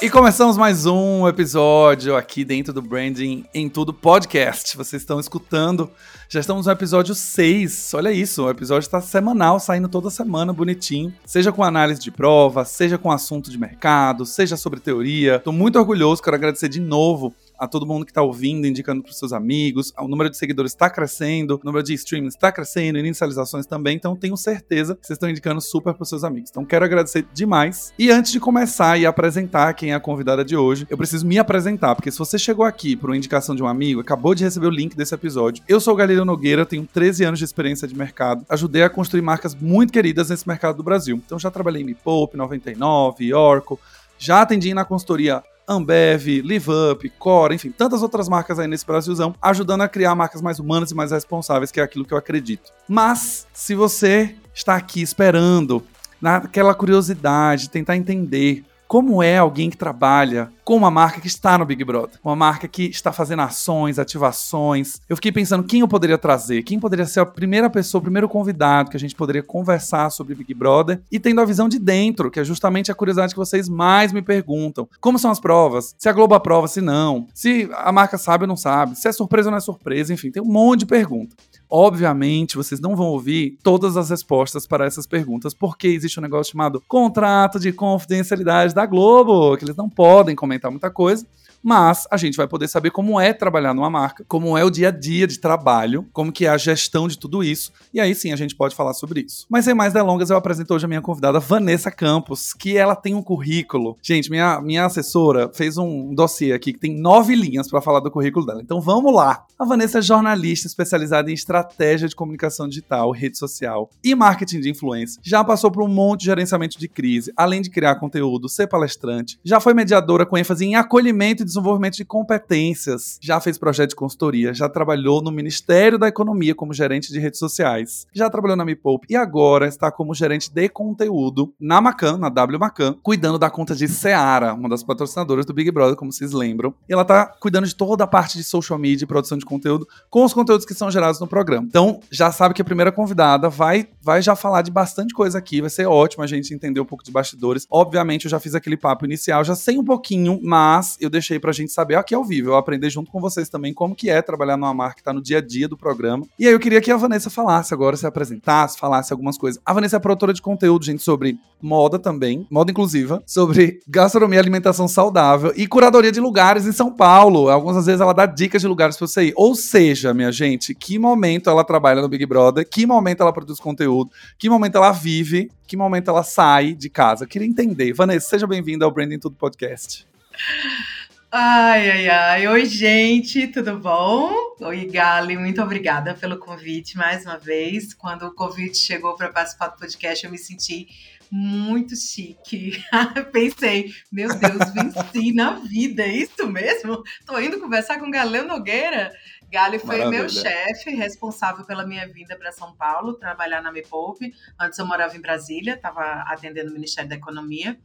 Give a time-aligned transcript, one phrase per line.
[0.00, 4.76] E começamos mais um episódio aqui dentro do Branding em Tudo Podcast.
[4.76, 5.90] Vocês estão escutando,
[6.28, 7.94] já estamos no episódio 6.
[7.94, 11.12] Olha isso, o episódio está semanal, saindo toda semana, bonitinho.
[11.26, 15.34] Seja com análise de prova, seja com assunto de mercado, seja sobre teoria.
[15.34, 19.10] Estou muito orgulhoso, quero agradecer de novo a todo mundo que está ouvindo, indicando para
[19.10, 19.92] os seus amigos.
[19.98, 23.96] O número de seguidores está crescendo, o número de streamings está crescendo, inicializações também.
[23.96, 26.50] Então, tenho certeza que vocês estão indicando super para os seus amigos.
[26.50, 27.92] Então, quero agradecer demais.
[27.98, 31.38] E antes de começar e apresentar quem é a convidada de hoje, eu preciso me
[31.38, 34.66] apresentar, porque se você chegou aqui por uma indicação de um amigo, acabou de receber
[34.66, 35.62] o link desse episódio.
[35.66, 39.22] Eu sou o Galileu Nogueira, tenho 13 anos de experiência de mercado, ajudei a construir
[39.22, 41.20] marcas muito queridas nesse mercado do Brasil.
[41.24, 43.78] Então, já trabalhei em Me Poupe, 99, Oracle,
[44.18, 49.82] já atendi na consultoria Ambev, LiveUp, Core, enfim, tantas outras marcas aí nesse Brasilzão, ajudando
[49.82, 52.72] a criar marcas mais humanas e mais responsáveis, que é aquilo que eu acredito.
[52.88, 55.82] Mas, se você está aqui esperando,
[56.20, 61.64] naquela curiosidade, tentar entender como é alguém que trabalha com uma marca que está no
[61.64, 65.00] Big Brother, uma marca que está fazendo ações, ativações.
[65.08, 68.28] Eu fiquei pensando quem eu poderia trazer, quem poderia ser a primeira pessoa, o primeiro
[68.28, 72.30] convidado que a gente poderia conversar sobre Big Brother e tendo a visão de dentro,
[72.30, 74.86] que é justamente a curiosidade que vocês mais me perguntam.
[75.00, 75.94] Como são as provas?
[75.96, 77.26] Se a Globo aprova, se não?
[77.32, 78.94] Se a marca sabe ou não sabe?
[78.94, 80.12] Se é surpresa ou não é surpresa?
[80.12, 81.34] Enfim, tem um monte de perguntas.
[81.70, 86.52] Obviamente, vocês não vão ouvir todas as respostas para essas perguntas, porque existe um negócio
[86.52, 91.24] chamado contrato de confidencialidade da Globo, que eles não podem comentar muita coisa
[91.68, 94.88] mas a gente vai poder saber como é trabalhar numa marca, como é o dia
[94.88, 98.32] a dia de trabalho, como que é a gestão de tudo isso, e aí sim
[98.32, 99.44] a gente pode falar sobre isso.
[99.50, 103.14] Mas sem mais delongas, eu apresento hoje a minha convidada Vanessa Campos, que ela tem
[103.14, 103.98] um currículo.
[104.02, 108.10] Gente, minha, minha assessora fez um dossiê aqui que tem nove linhas para falar do
[108.10, 108.62] currículo dela.
[108.62, 109.44] Então vamos lá.
[109.58, 114.70] A Vanessa é jornalista especializada em estratégia de comunicação digital, rede social e marketing de
[114.70, 115.20] influência.
[115.22, 119.38] Já passou por um monte de gerenciamento de crise, além de criar conteúdo, ser palestrante.
[119.44, 123.18] Já foi mediadora com ênfase em acolhimento e desenvolvimento de competências.
[123.20, 127.38] Já fez projeto de consultoria, já trabalhou no Ministério da Economia como gerente de redes
[127.38, 132.18] sociais, já trabalhou na Me Poupe e agora está como gerente de conteúdo na Macan,
[132.18, 136.12] na W Macan, cuidando da conta de Seara, uma das patrocinadoras do Big Brother, como
[136.12, 136.74] vocês lembram.
[136.88, 139.86] E ela está cuidando de toda a parte de social media e produção de conteúdo
[140.10, 141.66] com os conteúdos que são gerados no programa.
[141.68, 145.60] Então, já sabe que a primeira convidada vai, vai já falar de bastante coisa aqui,
[145.60, 147.66] vai ser ótimo a gente entender um pouco de bastidores.
[147.70, 151.40] Obviamente, eu já fiz aquele papo inicial, já sei um pouquinho, mas eu deixei aí
[151.40, 154.20] pra gente saber aqui ao vivo, eu aprender junto com vocês também como que é
[154.20, 156.26] trabalhar numa marca que tá no dia a dia do programa.
[156.38, 159.60] E aí eu queria que a Vanessa falasse agora, se apresentasse, falasse algumas coisas.
[159.64, 164.40] A Vanessa é produtora de conteúdo, gente, sobre moda também, moda inclusiva, sobre gastronomia e
[164.40, 167.48] alimentação saudável e curadoria de lugares em São Paulo.
[167.48, 169.32] Algumas vezes ela dá dicas de lugares pra você ir.
[169.36, 173.58] Ou seja, minha gente, que momento ela trabalha no Big Brother, que momento ela produz
[173.58, 177.24] conteúdo, que momento ela vive, que momento ela sai de casa.
[177.24, 177.92] Eu queria entender.
[177.92, 180.06] Vanessa, seja bem-vinda ao Branding Tudo Podcast.
[181.30, 182.48] Ai, ai, ai.
[182.48, 184.32] Oi, gente, tudo bom?
[184.62, 187.92] Oi, Gali, muito obrigada pelo convite mais uma vez.
[187.92, 190.88] Quando o convite chegou para participar do podcast, eu me senti
[191.30, 192.82] muito chique.
[193.30, 197.02] Pensei, meu Deus, venci na vida, é isso mesmo?
[197.26, 199.12] Tô indo conversar com Galeu Nogueira.
[199.52, 200.20] Gali foi Maravilha.
[200.20, 204.32] meu chefe, responsável pela minha vinda para São Paulo, trabalhar na Me Poupe.
[204.58, 207.78] Antes eu morava em Brasília, estava atendendo o Ministério da Economia.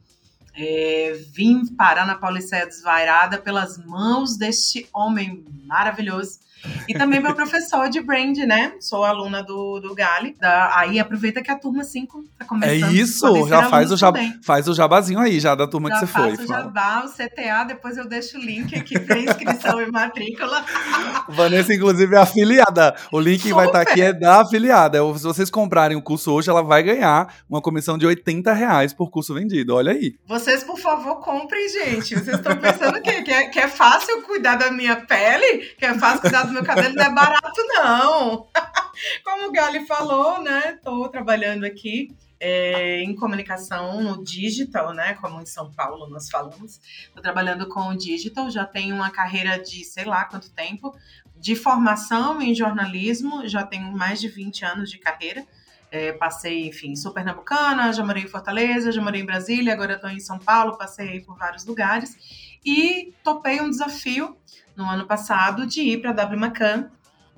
[0.55, 6.39] É, vim parar na Pauliceia Desvairada pelas mãos deste homem maravilhoso
[6.87, 8.73] e também meu professor de brand, né?
[8.79, 10.35] Sou aluna do, do Gali.
[10.39, 12.89] Da, aí aproveita que a turma 5 tá começando.
[12.89, 15.99] É isso, já faz o, jab, faz o jabazinho aí, já da turma já que
[16.01, 16.35] você foi.
[16.35, 20.63] Já jabá, o CTA, depois eu deixo o link aqui para inscrição e matrícula.
[21.29, 22.95] Vanessa, inclusive, é afiliada.
[23.11, 24.99] O link que vai estar tá aqui é da afiliada.
[25.17, 29.09] Se vocês comprarem o curso hoje, ela vai ganhar uma comissão de 80 reais por
[29.09, 29.75] curso vendido.
[29.75, 30.15] Olha aí.
[30.27, 32.15] Vocês, por favor, comprem, gente.
[32.15, 35.73] Vocês estão pensando que, que, é, que é fácil cuidar da minha pele?
[35.77, 38.47] Que é fácil cuidar do meu cabelo não é barato, não.
[39.23, 40.75] Como o Gali falou, né?
[40.75, 45.15] Estou trabalhando aqui é, em comunicação no digital, né?
[45.15, 46.79] Como em São Paulo nós falamos.
[47.07, 50.95] Estou trabalhando com o digital, já tenho uma carreira de sei lá quanto tempo,
[51.35, 55.45] de formação em jornalismo, já tenho mais de 20 anos de carreira.
[55.89, 60.09] É, passei, enfim, sou pernambucana, já morei em Fortaleza, já morei em Brasília, agora estou
[60.09, 64.37] em São Paulo, passei por vários lugares e topei um desafio
[64.75, 66.89] no ano passado de ir para a W Macan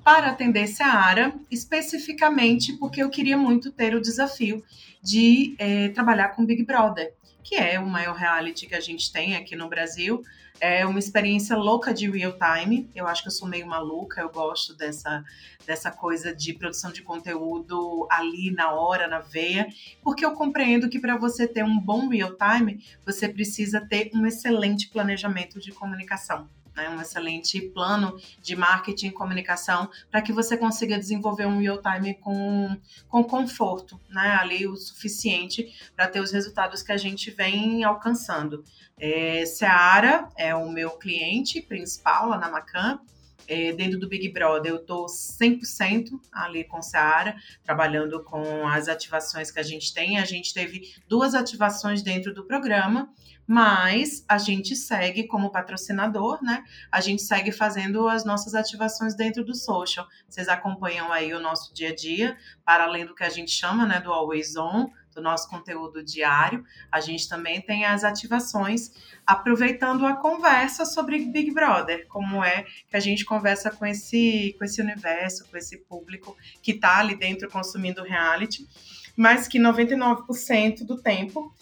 [0.06, 4.62] para atender Seara, especificamente porque eu queria muito ter o desafio
[5.02, 7.12] de é, trabalhar com Big Brother,
[7.42, 10.22] que é o maior reality que a gente tem aqui no Brasil.
[10.60, 12.88] É uma experiência louca de real time.
[12.94, 15.24] Eu acho que eu sou meio maluca, eu gosto dessa,
[15.66, 19.66] dessa coisa de produção de conteúdo ali na hora, na veia,
[20.04, 24.24] porque eu compreendo que para você ter um bom real time, você precisa ter um
[24.24, 30.56] excelente planejamento de comunicação né, um excelente plano de marketing e comunicação para que você
[30.56, 32.76] consiga desenvolver um real time com,
[33.08, 38.62] com conforto, né, ali o suficiente para ter os resultados que a gente vem alcançando.
[38.98, 43.00] É, Seara é o meu cliente principal lá na Macan.
[43.48, 49.50] É, dentro do Big Brother, eu estou 100% ali com Seara, trabalhando com as ativações
[49.50, 50.18] que a gente tem.
[50.18, 53.12] A gente teve duas ativações dentro do programa,
[53.46, 56.64] mas a gente segue como patrocinador, né?
[56.90, 60.06] A gente segue fazendo as nossas ativações dentro do social.
[60.28, 63.86] Vocês acompanham aí o nosso dia a dia, para além do que a gente chama,
[63.86, 66.64] né, do Always On, do nosso conteúdo diário.
[66.92, 68.92] A gente também tem as ativações,
[69.26, 74.64] aproveitando a conversa sobre Big Brother, como é que a gente conversa com esse, com
[74.64, 78.68] esse universo, com esse público que está ali dentro consumindo reality,
[79.16, 81.52] mas que 99% do tempo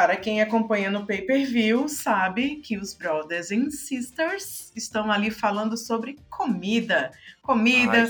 [0.00, 6.16] para quem acompanha no pay-per-view, sabe que os Brothers and Sisters estão ali falando sobre
[6.30, 7.10] comida.
[7.42, 8.08] Comida.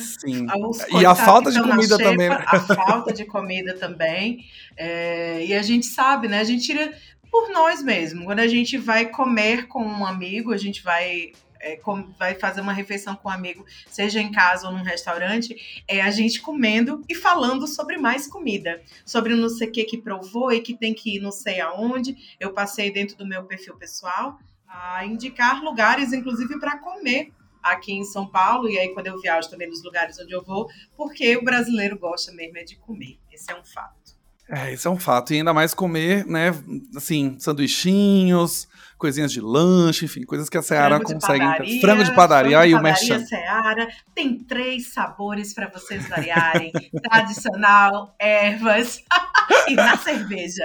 [0.95, 2.29] Ai, e a falta de comida xepa, também.
[2.29, 2.45] Né?
[2.47, 4.45] A falta de comida também.
[4.77, 6.39] É, e a gente sabe, né?
[6.39, 6.93] A gente tira
[7.29, 8.25] por nós mesmos.
[8.25, 11.79] Quando a gente vai comer com um amigo, a gente vai é,
[12.19, 16.11] vai fazer uma refeição com um amigo, seja em casa ou num restaurante, é a
[16.11, 20.61] gente comendo e falando sobre mais comida, sobre não sei o que que provou e
[20.61, 22.17] que tem que ir não sei aonde.
[22.39, 28.05] Eu passei dentro do meu perfil pessoal a indicar lugares, inclusive para comer aqui em
[28.05, 31.45] São Paulo, e aí quando eu viajo também nos lugares onde eu vou, porque o
[31.45, 33.19] brasileiro gosta mesmo é de comer.
[33.31, 34.20] Esse é um fato.
[34.50, 35.32] É, isso é um fato.
[35.32, 36.52] E ainda mais comer, né,
[36.97, 38.67] assim, sanduichinhos,
[38.99, 41.44] coisinhas de lanche, enfim, coisas que a Seara frango consegue.
[41.44, 43.26] Padaria, frango de padaria frango e o.
[43.26, 46.73] Seara tem três sabores para vocês variarem:
[47.08, 49.02] tradicional, ervas
[49.69, 50.64] e na cerveja.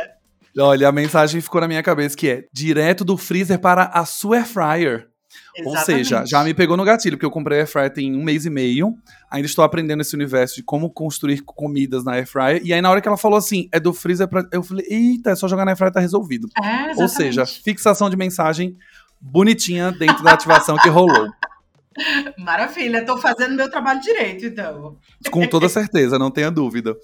[0.58, 4.44] Olha, a mensagem ficou na minha cabeça que é direto do freezer para a sua
[4.74, 5.08] air
[5.64, 5.68] fryer.
[5.68, 8.24] Ou seja, já me pegou no gatilho, porque eu comprei a Air Fryer tem um
[8.24, 8.96] mês e meio.
[9.30, 12.62] Ainda estou aprendendo esse universo de como construir comidas na Air Fryer.
[12.64, 14.46] E aí, na hora que ela falou assim, é do freezer pra.
[14.52, 16.48] Eu falei, eita, é só jogar na Air Fryer tá resolvido.
[16.62, 18.76] É, Ou seja, fixação de mensagem
[19.20, 21.28] bonitinha dentro da ativação que rolou.
[22.38, 24.98] Maravilha, estou fazendo meu trabalho direito, então.
[25.32, 26.96] Com toda certeza, não tenha dúvida.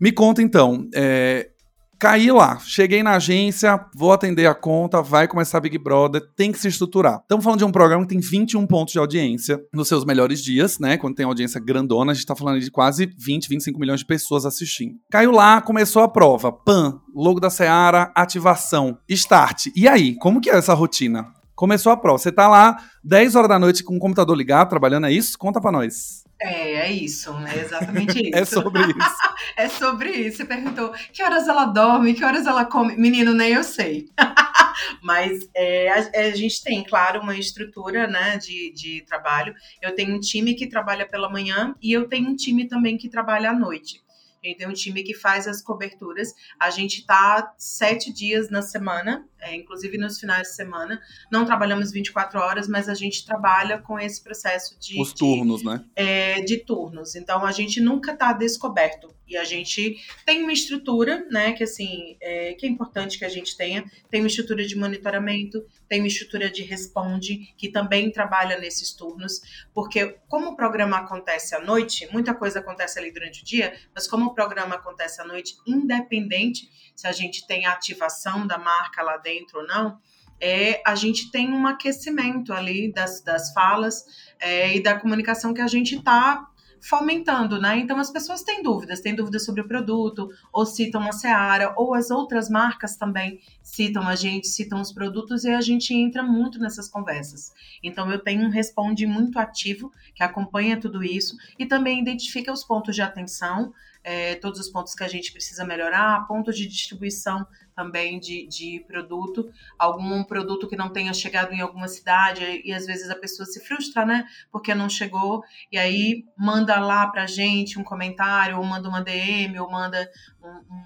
[0.00, 1.50] Me conta então, é,
[1.98, 6.58] Caí lá, cheguei na agência, vou atender a conta, vai começar Big Brother, tem que
[6.58, 7.20] se estruturar.
[7.22, 10.78] Estamos falando de um programa que tem 21 pontos de audiência nos seus melhores dias,
[10.78, 10.98] né?
[10.98, 14.44] Quando tem audiência grandona, a gente tá falando de quase 20, 25 milhões de pessoas
[14.44, 14.96] assistindo.
[15.10, 16.52] Caiu lá, começou a prova.
[16.52, 19.68] PAN, logo da Seara, ativação, start.
[19.74, 21.32] E aí, como que é essa rotina?
[21.54, 22.18] Começou a prova.
[22.18, 25.38] Você tá lá 10 horas da noite com o computador ligado, trabalhando, é isso?
[25.38, 26.25] Conta pra nós.
[26.40, 28.36] É, é isso, é exatamente isso.
[28.36, 29.16] é sobre isso.
[29.56, 30.36] é sobre isso.
[30.38, 32.96] Você perguntou que horas ela dorme, que horas ela come.
[32.96, 34.08] Menino, nem eu sei.
[35.02, 39.54] Mas é, a, a, gente tem, claro, uma estrutura né, de, de trabalho.
[39.80, 43.08] Eu tenho um time que trabalha pela manhã e eu tenho um time também que
[43.08, 44.02] trabalha à noite.
[44.42, 46.34] A gente tem um time que faz as coberturas.
[46.58, 51.00] A gente está sete dias na semana, é, inclusive nos finais de semana.
[51.30, 55.00] Não trabalhamos 24 horas, mas a gente trabalha com esse processo de.
[55.00, 55.84] Os turnos, de, né?
[55.94, 57.14] É, de turnos.
[57.14, 59.14] Então a gente nunca está descoberto.
[59.26, 63.28] E a gente tem uma estrutura, né, que assim, é, que é importante que a
[63.28, 63.84] gente tenha.
[64.08, 69.66] Tem uma estrutura de monitoramento, tem uma estrutura de responde, que também trabalha nesses turnos,
[69.74, 74.06] porque como o programa acontece à noite, muita coisa acontece ali durante o dia, mas
[74.06, 79.02] como o programa acontece à noite, independente se a gente tem a ativação da marca
[79.02, 79.98] lá dentro ou não,
[80.40, 84.04] é, a gente tem um aquecimento ali das, das falas
[84.38, 86.46] é, e da comunicação que a gente está
[86.80, 87.78] fomentando, né?
[87.78, 91.94] Então as pessoas têm dúvidas, têm dúvidas sobre o produto, ou citam a Seara, ou
[91.94, 96.58] as outras marcas também citam a gente, citam os produtos e a gente entra muito
[96.58, 97.52] nessas conversas.
[97.82, 102.64] Então eu tenho um responde muito ativo que acompanha tudo isso e também identifica os
[102.64, 103.72] pontos de atenção,
[104.06, 107.44] é, todos os pontos que a gente precisa melhorar, pontos de distribuição
[107.74, 112.86] também de, de produto, algum produto que não tenha chegado em alguma cidade e às
[112.86, 114.24] vezes a pessoa se frustra, né?
[114.52, 119.58] Porque não chegou e aí manda lá pra gente um comentário, ou manda uma DM,
[119.58, 120.08] ou manda
[120.40, 120.82] um, um,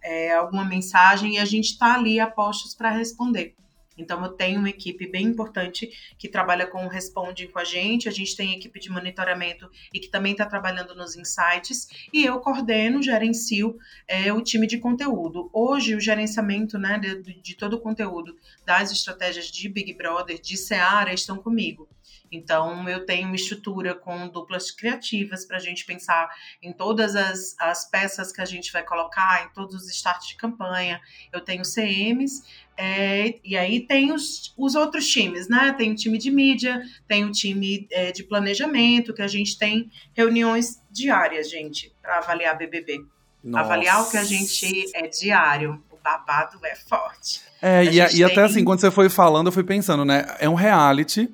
[0.00, 3.56] é, alguma mensagem e a gente tá ali a postos para responder.
[4.00, 8.08] Então, eu tenho uma equipe bem importante que trabalha com o Responding com a gente,
[8.08, 12.40] a gente tem equipe de monitoramento e que também está trabalhando nos insights, e eu
[12.40, 13.78] coordeno, gerencio
[14.08, 15.50] é, o time de conteúdo.
[15.52, 20.56] Hoje, o gerenciamento né, de, de todo o conteúdo das estratégias de Big Brother, de
[20.56, 21.88] Seara, estão comigo.
[22.32, 26.30] Então, eu tenho uma estrutura com duplas criativas para a gente pensar
[26.62, 30.36] em todas as, as peças que a gente vai colocar, em todos os starts de
[30.36, 31.00] campanha.
[31.32, 32.44] Eu tenho CMs,
[32.82, 35.74] é, e aí tem os, os outros times, né?
[35.76, 39.90] Tem o time de mídia, tem o time é, de planejamento, que a gente tem
[40.16, 43.04] reuniões diárias, gente, para avaliar BBB.
[43.44, 43.66] Nossa.
[43.66, 45.82] Avaliar o que a gente é diário.
[45.90, 47.42] O babado é forte.
[47.60, 48.24] É, e, e tem...
[48.24, 50.34] até assim, quando você foi falando, eu fui pensando, né?
[50.38, 51.28] É um reality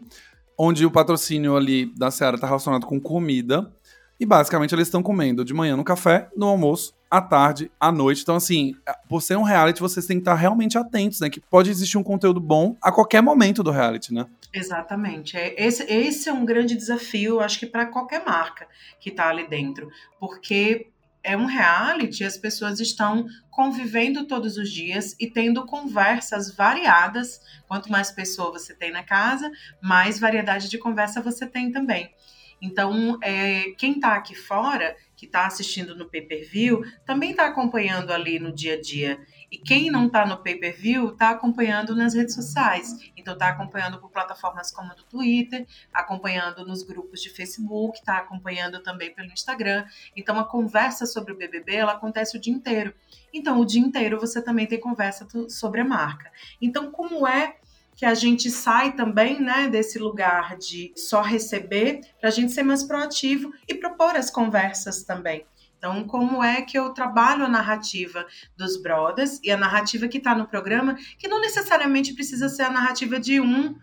[0.59, 3.73] onde o patrocínio ali da Seara está relacionado com comida.
[4.19, 8.23] E basicamente eles estão comendo de manhã no café, no almoço, à tarde, à noite.
[8.23, 8.75] Então, assim,
[9.09, 11.31] por ser um reality, vocês têm que estar realmente atentos, né?
[11.31, 14.27] Que pode existir um conteúdo bom a qualquer momento do reality, né?
[14.53, 15.37] Exatamente.
[15.37, 18.67] É, esse, esse é um grande desafio, acho que para qualquer marca
[18.99, 19.89] que está ali dentro.
[20.19, 20.89] Porque
[21.23, 27.41] é um reality, as pessoas estão convivendo todos os dias e tendo conversas variadas.
[27.67, 29.51] Quanto mais pessoa você tem na casa,
[29.83, 32.15] mais variedade de conversa você tem também.
[32.63, 38.39] Então, é, quem está aqui fora, que está assistindo no pay-per-view, também está acompanhando ali
[38.39, 39.19] no dia a dia.
[39.51, 42.95] E quem não está no pay-per-view está acompanhando nas redes sociais.
[43.17, 48.83] Então está acompanhando por plataformas como do Twitter, acompanhando nos grupos de Facebook, está acompanhando
[48.83, 49.87] também pelo Instagram.
[50.15, 52.93] Então a conversa sobre o BBB ela acontece o dia inteiro.
[53.33, 56.31] Então o dia inteiro você também tem conversa sobre a marca.
[56.61, 57.57] Então como é
[57.97, 62.63] que a gente sai também né, desse lugar de só receber, para a gente ser
[62.63, 65.47] mais proativo e propor as conversas também.
[65.79, 68.27] Então, como é que eu trabalho a narrativa
[68.57, 72.71] dos brothers e a narrativa que está no programa, que não necessariamente precisa ser a
[72.71, 73.75] narrativa de um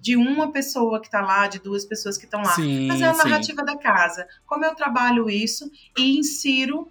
[0.00, 3.04] de uma pessoa que está lá, de duas pessoas que estão lá, sim, mas é
[3.04, 3.66] a narrativa sim.
[3.66, 4.26] da casa.
[4.44, 6.90] Como eu trabalho isso e insiro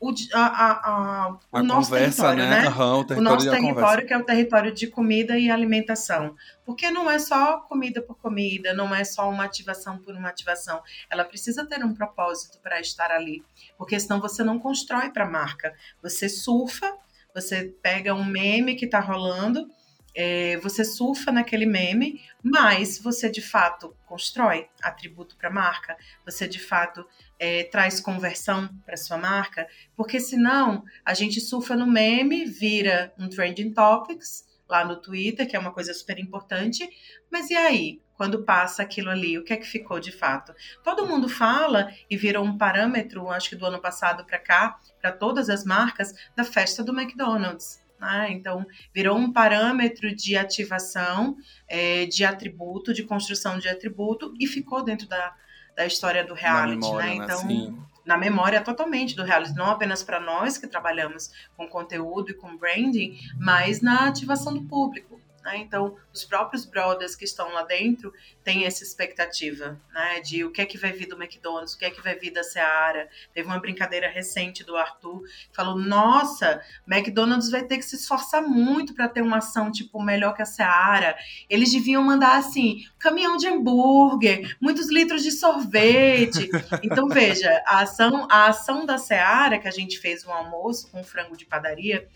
[0.00, 2.62] o, a, a, a, o nosso conversa, território, né?
[2.62, 2.68] né?
[2.70, 6.34] O, o, nosso território, que é o território de comida e alimentação.
[6.64, 10.82] Porque não é só comida por comida, não é só uma ativação por uma ativação.
[11.10, 13.44] Ela precisa ter um propósito para estar ali.
[13.76, 15.74] Porque senão você não constrói para a marca.
[16.02, 16.96] Você surfa,
[17.34, 19.68] você pega um meme que está rolando
[20.14, 26.48] é, você surfa naquele meme, mas você de fato constrói atributo para a marca, você
[26.48, 27.06] de fato
[27.38, 33.28] é, traz conversão para sua marca, porque senão a gente surfa no meme, vira um
[33.28, 36.88] trending topics lá no Twitter, que é uma coisa super importante,
[37.30, 38.00] mas e aí?
[38.14, 40.54] Quando passa aquilo ali, o que é que ficou de fato?
[40.84, 45.10] Todo mundo fala e virou um parâmetro, acho que do ano passado para cá, para
[45.10, 47.80] todas as marcas, da festa do McDonald's.
[48.00, 48.28] Né?
[48.30, 51.36] Então, virou um parâmetro de ativação,
[51.68, 55.34] é, de atributo, de construção de atributo, e ficou dentro da,
[55.76, 56.80] da história do reality.
[56.80, 57.14] Memória, né?
[57.14, 57.74] Então, né?
[58.04, 62.56] na memória totalmente do reality, não apenas para nós que trabalhamos com conteúdo e com
[62.56, 65.19] branding, mas na ativação do público.
[65.42, 65.58] Né?
[65.58, 68.12] Então, os próprios brothers que estão lá dentro
[68.44, 70.20] têm essa expectativa né?
[70.20, 72.30] de o que é que vai vir do McDonald's, o que é que vai vir
[72.30, 73.08] da Seara.
[73.32, 78.42] Teve uma brincadeira recente do Arthur, que falou: Nossa, McDonald's vai ter que se esforçar
[78.42, 81.16] muito para ter uma ação tipo melhor que a Seara.
[81.48, 86.50] Eles deviam mandar assim: caminhão de hambúrguer, muitos litros de sorvete.
[86.82, 91.04] Então, veja, a ação, a ação da Seara, que a gente fez um almoço com
[91.04, 92.08] frango de padaria,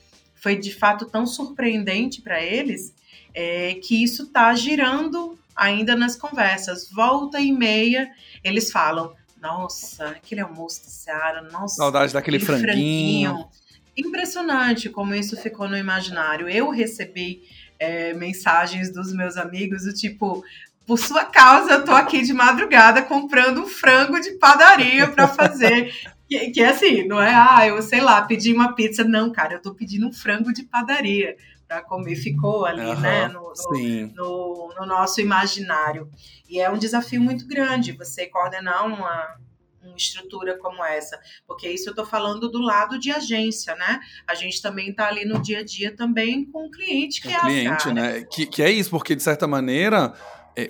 [0.45, 2.93] foi de fato tão surpreendente para eles
[3.33, 6.91] é, que isso está girando ainda nas conversas.
[6.91, 8.11] Volta e meia,
[8.45, 11.77] eles falam: Nossa, aquele almoço de Seara, nossa.
[11.77, 13.31] Saudade daquele franguinho.
[13.31, 13.49] franguinho.
[13.97, 16.47] Impressionante como isso ficou no imaginário.
[16.47, 17.43] Eu recebi
[17.79, 20.45] é, mensagens dos meus amigos do tipo.
[20.87, 25.91] Por sua causa, eu tô aqui de madrugada comprando um frango de padaria para fazer.
[26.35, 29.05] que, que é assim, não é, ah, eu sei lá, pedi uma pizza.
[29.05, 31.37] Não, cara, eu tô pedindo um frango de padaria
[31.67, 36.11] para comer ficou ali, uhum, né, no, no, no, no, nosso imaginário.
[36.49, 39.37] E é um desafio muito grande você coordenar uma,
[39.83, 44.01] uma estrutura como essa, porque isso eu estou falando do lado de agência, né?
[44.27, 47.31] A gente também está ali no dia a dia também com o cliente que o
[47.31, 48.25] é cliente, né?
[48.25, 50.13] Que, que é isso, porque de certa maneira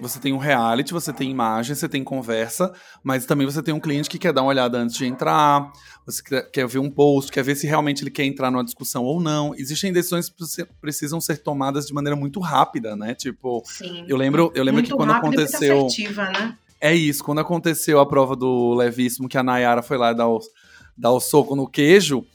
[0.01, 2.73] você tem um reality, você tem imagem, você tem conversa,
[3.03, 5.71] mas também você tem um cliente que quer dar uma olhada antes de entrar,
[6.07, 6.23] você
[6.53, 9.55] quer, ver um post, quer ver se realmente ele quer entrar numa discussão ou não.
[9.55, 13.15] Existem decisões que precisam ser tomadas de maneira muito rápida, né?
[13.15, 14.05] Tipo, Sim.
[14.09, 15.87] eu lembro, eu lembro que quando aconteceu.
[15.87, 16.57] Assertiva, né?
[16.81, 20.41] É isso, quando aconteceu a prova do Levíssimo, que a Nayara foi lá dar o,
[20.97, 22.27] dar o soco no queijo,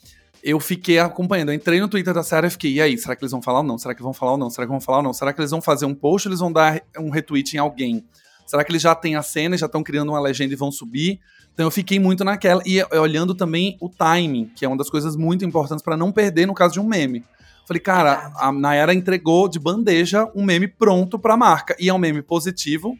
[0.43, 1.49] eu fiquei acompanhando.
[1.49, 3.59] Eu entrei no Twitter da Seara e fiquei, e aí, será que eles vão falar
[3.59, 3.77] ou não?
[3.77, 4.49] Será que vão falar ou não?
[4.49, 5.13] Será que vão falar ou não?
[5.13, 8.05] Será que eles vão fazer um post ou eles vão dar um retweet em alguém?
[8.45, 10.71] Será que eles já têm a cena e já estão criando uma legenda e vão
[10.71, 11.19] subir?
[11.53, 12.63] Então eu fiquei muito naquela.
[12.65, 16.47] E olhando também o timing, que é uma das coisas muito importantes para não perder
[16.47, 17.23] no caso de um meme.
[17.67, 21.75] Falei, cara, a Nayara entregou de bandeja um meme pronto pra marca.
[21.79, 22.97] E é um meme positivo,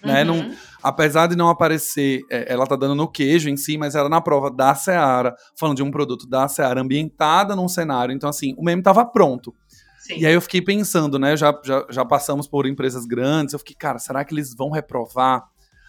[0.00, 0.22] né?
[0.22, 0.26] Uhum.
[0.26, 4.06] Não, apesar de não aparecer, é, ela tá dando no queijo em si, mas era
[4.06, 8.14] na prova da Seara, falando de um produto da Seara ambientada num cenário.
[8.14, 9.54] Então, assim, o meme tava pronto.
[10.00, 10.18] Sim.
[10.18, 11.34] E aí eu fiquei pensando, né?
[11.38, 13.54] Já, já, já passamos por empresas grandes.
[13.54, 15.42] Eu fiquei, cara, será que eles vão reprovar?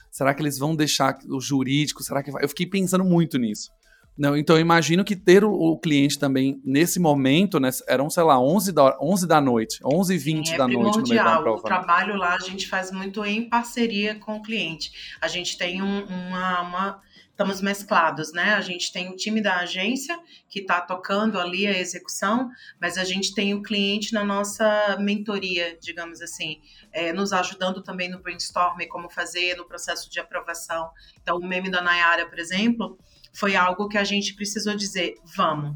[0.10, 2.02] Será que eles vão deixar o jurídico?
[2.02, 2.42] Será que vai?
[2.42, 3.70] Eu fiquei pensando muito nisso.
[4.18, 8.24] Não, então eu imagino que ter o, o, cliente também nesse momento, né, eram, sei
[8.24, 11.42] lá, 11 da, 11 da noite, 11 e 20 é da noite no meio da
[11.42, 11.60] prova.
[11.60, 15.18] O trabalho lá a gente faz muito em parceria com o cliente.
[15.20, 17.02] A gente tem um, uma, uma
[17.36, 18.54] estamos mesclados, né?
[18.54, 20.18] A gente tem o time da agência
[20.48, 25.78] que está tocando ali a execução, mas a gente tem o cliente na nossa mentoria,
[25.82, 26.62] digamos assim,
[26.94, 30.90] é, nos ajudando também no brainstorming, como fazer, no processo de aprovação.
[31.22, 32.98] Então, o meme da Nayara, por exemplo,
[33.36, 35.76] foi algo que a gente precisou dizer, vamos,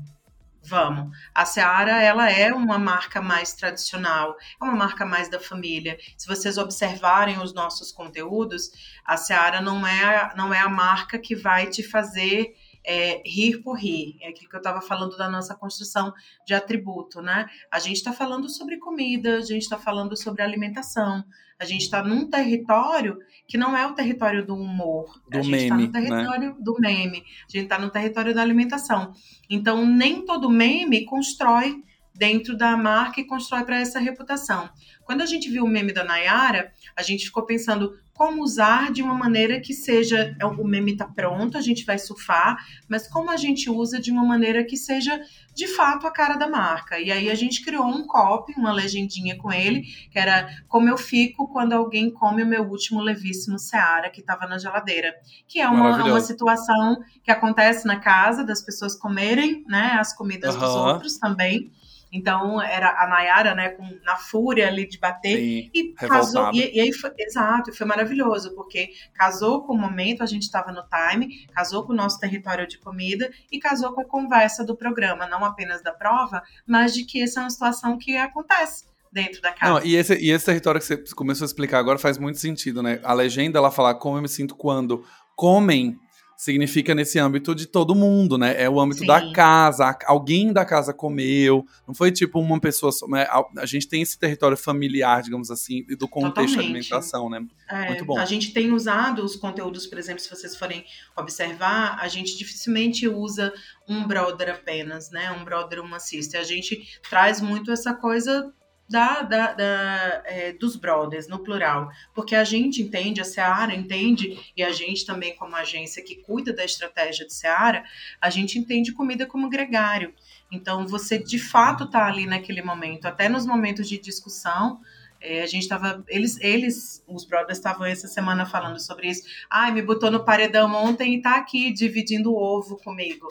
[0.63, 1.15] vamos.
[1.33, 5.97] A Seara, ela é uma marca mais tradicional, é uma marca mais da família.
[6.17, 8.71] Se vocês observarem os nossos conteúdos,
[9.03, 12.55] a Seara não é, não é a marca que vai te fazer
[12.85, 14.17] é, rir por rir.
[14.21, 16.13] É aquilo que eu estava falando da nossa construção
[16.45, 17.47] de atributo, né?
[17.71, 21.23] A gente está falando sobre comida, a gente está falando sobre alimentação.
[21.59, 25.21] A gente está num território que não é o território do humor.
[25.29, 25.91] Do a gente está no né?
[25.91, 26.55] território né?
[26.57, 27.17] do meme.
[27.17, 29.13] A gente está no território da alimentação.
[29.49, 31.83] Então, nem todo meme constrói
[32.15, 34.69] dentro da marca e constrói para essa reputação.
[35.03, 39.01] Quando a gente viu o meme da Nayara, a gente ficou pensando como usar de
[39.01, 43.31] uma maneira que seja é, o meme está pronto, a gente vai surfar, mas como
[43.31, 45.21] a gente usa de uma maneira que seja
[45.55, 46.99] de fato a cara da marca.
[46.99, 50.97] E aí a gente criou um copy, uma legendinha com ele, que era como eu
[50.97, 55.15] fico quando alguém come o meu último levíssimo Seara que estava na geladeira,
[55.47, 60.55] que é uma, uma situação que acontece na casa das pessoas comerem, né, as comidas
[60.55, 60.59] uhum.
[60.59, 61.71] dos outros também.
[62.11, 66.51] Então era a Nayara, né, com, na fúria ali de bater Sim, e casou.
[66.53, 70.71] E, e, aí foi, exato, foi maravilhoso, porque casou com o momento, a gente estava
[70.71, 74.75] no time, casou com o nosso território de comida e casou com a conversa do
[74.75, 79.41] programa, não apenas da prova, mas de que essa é uma situação que acontece dentro
[79.41, 79.73] da casa.
[79.73, 82.81] Não, e, esse, e esse território que você começou a explicar agora faz muito sentido,
[82.81, 82.99] né?
[83.03, 85.03] A legenda ela fala como eu me sinto quando
[85.35, 85.97] comem
[86.39, 88.55] significa nesse âmbito de todo mundo, né?
[88.63, 89.07] É o âmbito Sim.
[89.07, 92.93] da casa, alguém da casa comeu, não foi tipo uma pessoa.
[93.09, 93.27] Né?
[93.57, 97.45] A, gente tem esse território familiar, digamos assim, e do contexto de alimentação, né?
[97.69, 98.17] É, Muito bom.
[98.17, 100.85] A gente tem usado os conteúdos, por exemplo, se vocês forem
[101.17, 103.53] observar, a gente dificilmente usa
[103.85, 105.29] um brother apenas, né?
[105.31, 106.39] Um brother, uma sister.
[106.39, 108.49] A gente traz muito essa coisa
[108.89, 111.89] da, da, da é, dos brothers, no plural.
[112.13, 116.51] Porque a gente entende, a Seara entende, e a gente também, como agência que cuida
[116.51, 117.83] da estratégia de Seara,
[118.19, 120.13] a gente entende comida como gregário.
[120.51, 124.81] Então, você de fato está ali naquele momento, até nos momentos de discussão.
[125.21, 126.03] É, a gente estava.
[126.07, 129.23] Eles, eles, os brothers, estavam essa semana falando sobre isso.
[129.51, 133.27] Ai, me botou no paredão ontem e está aqui dividindo o ovo comigo.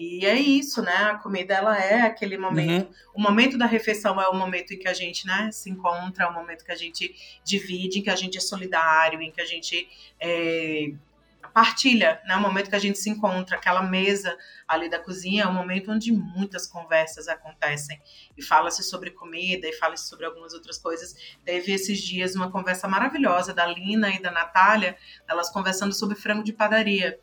[0.00, 0.94] E é isso, né?
[0.94, 2.86] A comida ela é aquele momento.
[2.86, 2.94] Uhum.
[3.16, 6.28] O momento da refeição é o momento em que a gente, né, se encontra, é
[6.28, 9.44] o momento que a gente divide, em que a gente é solidário, em que a
[9.44, 9.88] gente
[10.20, 10.92] é,
[11.52, 12.36] partilha, né?
[12.36, 15.90] O momento que a gente se encontra, aquela mesa ali da cozinha, é o momento
[15.90, 18.00] onde muitas conversas acontecem.
[18.36, 21.16] E fala-se sobre comida e fala-se sobre algumas outras coisas.
[21.44, 26.44] Teve esses dias uma conversa maravilhosa da Lina e da Natália, elas conversando sobre frango
[26.44, 27.18] de padaria.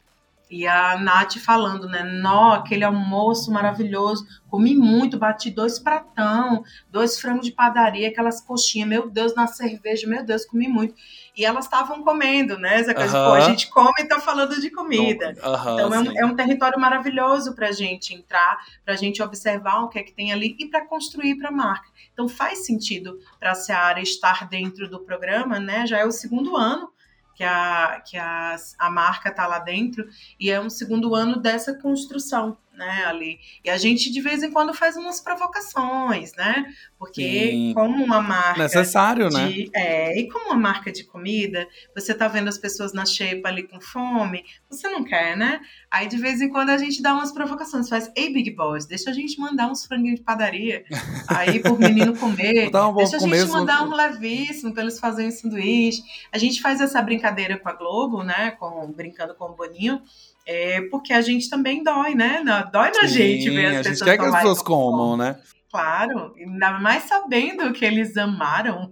[0.49, 2.03] E a Nath falando, né?
[2.03, 4.25] Nó, aquele almoço maravilhoso.
[4.47, 10.07] Comi muito, bati dois pratão, dois frangos de padaria, aquelas coxinhas, meu Deus, na cerveja,
[10.07, 10.93] meu Deus, comi muito.
[11.35, 12.75] E elas estavam comendo, né?
[12.75, 15.31] Essa coisa, pô, a gente come e tá falando de comida.
[15.31, 19.99] Então é um, é um, território maravilhoso pra gente entrar, pra gente observar o que
[19.99, 21.89] é que tem ali e para construir para a marca.
[22.13, 25.85] Então faz sentido para a Seara estar dentro do programa, né?
[25.87, 26.94] Já é o segundo ano
[27.35, 30.07] que a, que a, a marca está lá dentro,
[30.39, 33.39] e é um segundo ano dessa construção né, ali.
[33.63, 36.65] E a gente de vez em quando faz umas provocações, né?
[36.97, 37.73] Porque Sim.
[37.73, 39.65] como uma marca necessário, de, né?
[39.73, 43.63] É, e como uma marca de comida, você tá vendo as pessoas na shape ali
[43.63, 45.61] com fome, você não quer, né?
[45.89, 49.09] Aí de vez em quando a gente dá umas provocações, faz, ei Big Boss, deixa
[49.09, 50.83] a gente mandar uns franguinhos de padaria
[51.27, 56.03] aí pro menino comer, um deixa a gente mandar um levíssimo para eles fazerem sanduíche.
[56.31, 58.51] A gente faz essa brincadeira com a Globo, né?
[58.51, 60.01] Com brincando com o Boninho
[60.45, 62.43] é porque a gente também dói, né?
[62.71, 65.39] Dói na Sim, gente ver as a pessoas gente quer que as pessoas comam, né?
[65.71, 68.91] Claro, ainda mais sabendo que eles amaram.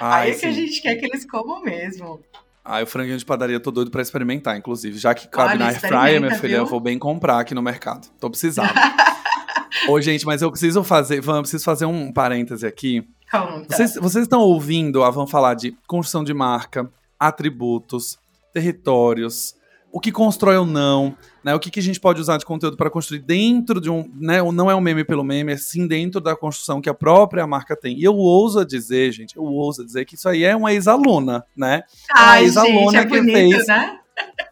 [0.00, 2.20] Ai, Aí é que a gente quer que eles comam mesmo.
[2.64, 4.96] Ah, o franguinho de padaria tô doido pra experimentar, inclusive.
[4.96, 6.58] Já que cabe Olha, na airfryer, minha filha, viu?
[6.58, 8.08] eu vou bem comprar aqui no mercado.
[8.18, 8.70] Tô precisando.
[9.88, 13.06] Ô, gente, mas eu preciso fazer, Van, eu preciso fazer um parêntese aqui.
[13.30, 13.76] Conta.
[13.76, 18.16] Vocês, vocês estão ouvindo a Van falar de construção de marca, atributos,
[18.52, 19.54] territórios,
[19.94, 21.54] o que constrói ou não, né?
[21.54, 24.42] O que, que a gente pode usar de conteúdo para construir dentro de um, né?
[24.42, 27.76] Não é um meme pelo meme, é sim dentro da construção que a própria marca
[27.76, 27.96] tem.
[27.96, 31.84] E eu ouso dizer, gente, eu ouso dizer que isso aí é uma ex-aluna, né?
[32.12, 33.66] Ai, uma ex-aluna é que bonito, fez.
[33.68, 34.00] Né?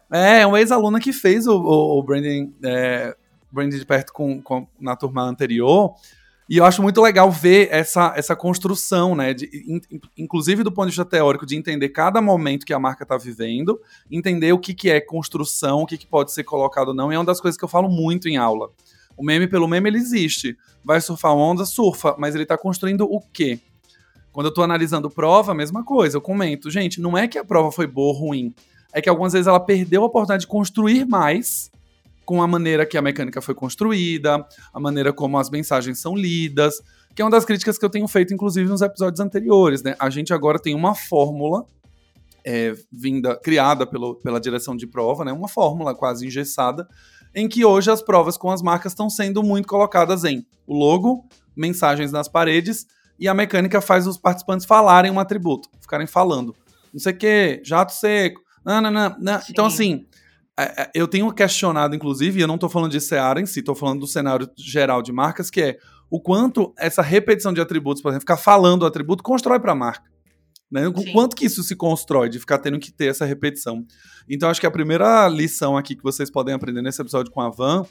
[0.09, 3.13] É, uma ex-aluna que fez o, o, o branding, é,
[3.51, 5.93] branding de perto com, com, na turma anterior.
[6.49, 9.33] E eu acho muito legal ver essa, essa construção, né?
[9.33, 9.79] De, in,
[10.17, 13.79] inclusive do ponto de vista teórico, de entender cada momento que a marca está vivendo,
[14.11, 17.11] entender o que, que é construção, o que, que pode ser colocado ou não.
[17.11, 18.69] E é uma das coisas que eu falo muito em aula.
[19.15, 20.57] O meme pelo meme, ele existe.
[20.83, 23.59] Vai surfar onda, surfa, mas ele está construindo o quê?
[24.31, 26.17] Quando eu estou analisando prova, a mesma coisa.
[26.17, 28.53] Eu comento, gente, não é que a prova foi boa ou ruim.
[28.91, 31.71] É que algumas vezes ela perdeu a oportunidade de construir mais
[32.25, 36.81] com a maneira que a mecânica foi construída, a maneira como as mensagens são lidas,
[37.15, 39.95] que é uma das críticas que eu tenho feito, inclusive, nos episódios anteriores, né?
[39.99, 41.65] A gente agora tem uma fórmula
[42.43, 45.31] é, vinda, criada pelo, pela direção de prova, né?
[45.31, 46.87] Uma fórmula quase engessada,
[47.35, 51.25] em que hoje as provas com as marcas estão sendo muito colocadas em o logo,
[51.55, 52.87] mensagens nas paredes,
[53.19, 56.55] e a mecânica faz os participantes falarem um atributo, ficarem falando.
[56.91, 59.41] Não sei o que, jato seco, não, não, não, não.
[59.49, 60.05] Então, assim,
[60.93, 64.01] eu tenho questionado, inclusive, e eu não estou falando de Seara em si, estou falando
[64.01, 65.77] do cenário geral de marcas, que é
[66.09, 69.75] o quanto essa repetição de atributos, por exemplo, ficar falando o atributo, constrói para a
[69.75, 70.11] marca.
[70.71, 70.87] Né?
[70.87, 73.85] O quanto que isso se constrói, de ficar tendo que ter essa repetição.
[74.29, 77.49] Então, acho que a primeira lição aqui que vocês podem aprender nesse episódio com a
[77.49, 77.85] Van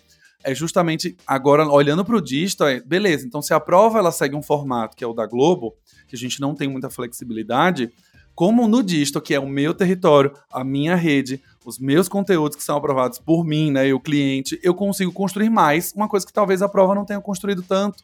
[0.44, 4.34] é justamente agora olhando para o digital, é, beleza, então se a prova ela segue
[4.34, 5.76] um formato que é o da Globo,
[6.08, 7.92] que a gente não tem muita flexibilidade,
[8.34, 12.62] como no disto, que é o meu território, a minha rede, os meus conteúdos que
[12.62, 16.32] são aprovados por mim, né, e o cliente, eu consigo construir mais, uma coisa que
[16.32, 18.02] talvez a prova não tenha construído tanto.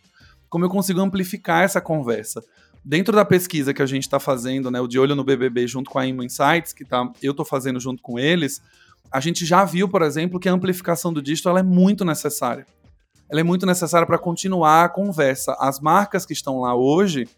[0.49, 2.43] Como eu consigo amplificar essa conversa.
[2.85, 5.91] Dentro da pesquisa que a gente está fazendo, né, o de olho no BBB junto
[5.91, 8.63] com a Imo Insights, que tá, eu estou fazendo junto com eles,
[9.11, 12.67] a gente já viu, por exemplo, que a amplificação do dígito ela é muito necessária.
[13.31, 15.55] Ela é muito necessária para continuar a conversa.
[15.59, 17.29] As marcas que estão lá hoje,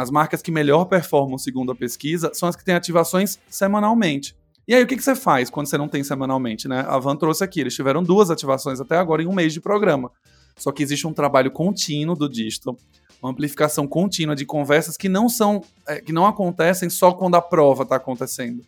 [0.00, 4.34] as marcas que melhor performam, segundo a pesquisa, são as que têm ativações semanalmente.
[4.66, 6.84] E aí, o que, que você faz quando você não tem semanalmente, né?
[6.86, 10.10] A Van trouxe aqui, eles tiveram duas ativações até agora em um mês de programa.
[10.56, 12.76] Só que existe um trabalho contínuo do digital,
[13.22, 17.42] uma amplificação contínua de conversas que não são, é, que não acontecem só quando a
[17.42, 18.62] prova está acontecendo.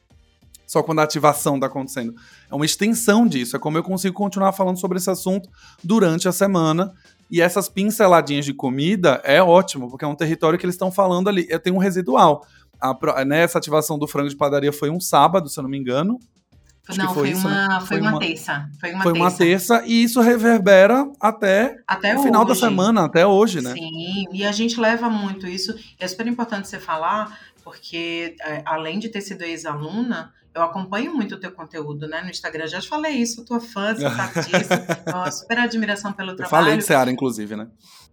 [0.67, 2.15] Só quando a ativação está acontecendo.
[2.51, 3.55] É uma extensão disso.
[3.55, 5.49] É como eu consigo continuar falando sobre esse assunto
[5.85, 6.93] durante a semana
[7.33, 11.29] e essas pinceladinhas de comida é ótimo, porque é um território que eles estão falando
[11.29, 11.47] ali.
[11.61, 12.47] Tem um residual.
[12.79, 15.79] A, né, essa ativação do frango de padaria foi um sábado, se eu não me
[15.79, 16.21] engano.
[16.87, 17.79] Acho não, foi, foi, isso, uma, né?
[17.79, 18.71] foi, foi uma, uma, terça.
[18.79, 19.25] Foi uma foi terça.
[19.25, 22.25] uma terça e isso reverbera até, até o hoje.
[22.25, 23.73] final da semana, até hoje, né?
[23.73, 25.75] Sim, e a gente leva muito isso.
[25.99, 31.35] É super importante você falar, porque é, além de ter sido ex-aluna, eu acompanho muito
[31.35, 32.23] o teu conteúdo, né?
[32.23, 32.67] No Instagram.
[32.67, 35.39] Já te falei isso, tua fã, você sabe disso.
[35.41, 36.65] Super admiração pelo eu trabalho.
[36.65, 37.69] Falei de Seara, inclusive, né?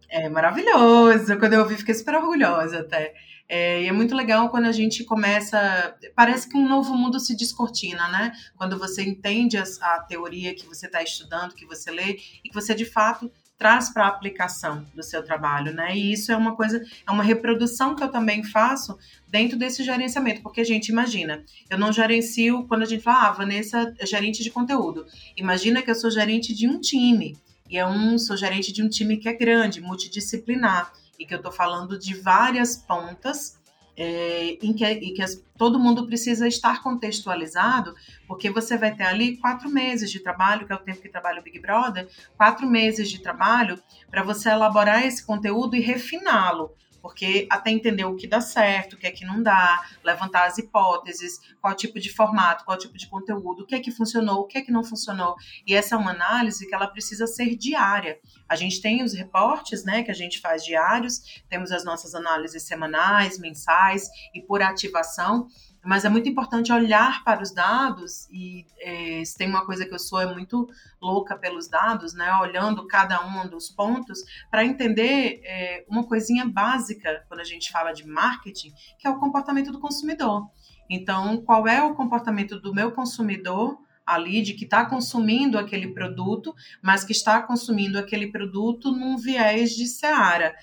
[0.09, 1.37] É maravilhoso.
[1.37, 3.13] Quando eu ouvi, fiquei super orgulhosa até.
[3.47, 5.95] É, e é muito legal quando a gente começa.
[6.15, 8.31] Parece que um novo mundo se descortina, né?
[8.55, 12.53] Quando você entende a, a teoria que você está estudando, que você lê, e que
[12.53, 15.95] você de fato traz para a aplicação do seu trabalho, né?
[15.95, 20.41] E isso é uma coisa, é uma reprodução que eu também faço dentro desse gerenciamento,
[20.41, 24.49] porque, gente, imagina, eu não gerencio, quando a gente fala, ah, Vanessa é gerente de
[24.49, 27.37] conteúdo, imagina que eu sou gerente de um time,
[27.69, 31.37] e é um, sou gerente de um time que é grande, multidisciplinar, e que eu
[31.37, 33.58] estou falando de várias pontas
[34.01, 37.93] é, em que, em que as, todo mundo precisa estar contextualizado,
[38.25, 41.41] porque você vai ter ali quatro meses de trabalho, que é o tempo que trabalha
[41.41, 42.07] o Big Brother,
[42.37, 43.77] quatro meses de trabalho
[44.09, 48.97] para você elaborar esse conteúdo e refiná-lo porque até entender o que dá certo, o
[48.97, 53.07] que é que não dá, levantar as hipóteses, qual tipo de formato, qual tipo de
[53.07, 55.35] conteúdo, o que é que funcionou, o que é que não funcionou.
[55.65, 58.19] E essa é uma análise que ela precisa ser diária.
[58.47, 62.63] A gente tem os reportes, né, que a gente faz diários, temos as nossas análises
[62.63, 65.47] semanais, mensais e por ativação,
[65.83, 69.93] mas é muito importante olhar para os dados e é, se tem uma coisa que
[69.93, 70.67] eu sou é muito
[71.01, 72.33] louca pelos dados, né?
[72.35, 74.19] Olhando cada um dos pontos
[74.51, 79.19] para entender é, uma coisinha básica quando a gente fala de marketing, que é o
[79.19, 80.49] comportamento do consumidor.
[80.89, 83.77] Então, qual é o comportamento do meu consumidor
[84.09, 89.71] ali de que está consumindo aquele produto, mas que está consumindo aquele produto num viés
[89.71, 90.55] de Seara.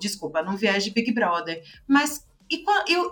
[0.00, 1.62] Desculpa, num viés de Big Brother.
[1.86, 2.64] Mas e,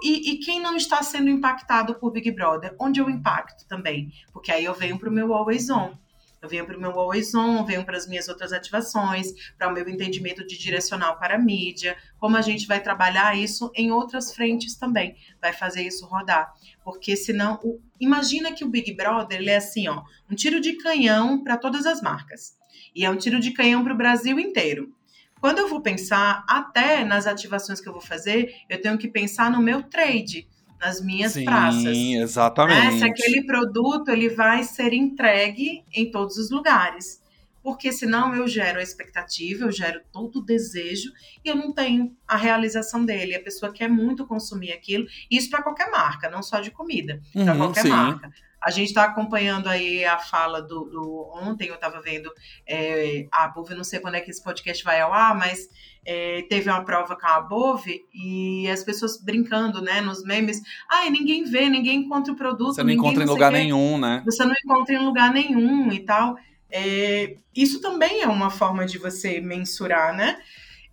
[0.03, 2.75] e, e, quem não está sendo impactado por Big Brother?
[2.79, 4.13] Onde eu impacto também?
[4.33, 5.95] Porque aí eu venho para o meu Always On.
[6.41, 9.73] Eu venho para o meu Always On, venho para as minhas outras ativações, para o
[9.73, 14.33] meu entendimento de direcional para a mídia, como a gente vai trabalhar isso em outras
[14.33, 16.53] frentes também, vai fazer isso rodar.
[16.85, 20.75] Porque senão, o, imagina que o Big Brother ele é assim, ó, um tiro de
[20.75, 22.57] canhão para todas as marcas.
[22.95, 24.93] E é um tiro de canhão para o Brasil inteiro.
[25.41, 29.51] Quando eu vou pensar, até nas ativações que eu vou fazer, eu tenho que pensar
[29.51, 30.47] no meu trade
[30.81, 31.83] nas minhas Sim, praças.
[31.83, 32.93] Sim, exatamente.
[32.93, 32.99] Né?
[32.99, 37.21] Se aquele produto ele vai ser entregue em todos os lugares.
[37.63, 41.11] Porque senão eu gero a expectativa, eu gero todo o desejo
[41.45, 43.35] e eu não tenho a realização dele.
[43.35, 47.53] A pessoa quer muito consumir aquilo, isso para qualquer marca, não só de comida, para
[47.53, 47.89] uhum, qualquer sim.
[47.89, 48.33] marca.
[48.61, 50.85] A gente está acompanhando aí a fala do.
[50.85, 52.31] do ontem eu estava vendo
[52.67, 55.69] é, a Bove, não sei quando é que esse podcast vai ao ar, mas
[56.05, 60.61] é, teve uma prova com a Bove e as pessoas brincando, né, nos memes.
[60.91, 62.75] Ai, ninguém vê, ninguém encontra o produto.
[62.75, 64.23] Você não encontra em lugar nenhum, né?
[64.25, 66.37] Você não encontra em lugar nenhum e tal.
[66.71, 70.39] É, isso também é uma forma de você mensurar, né?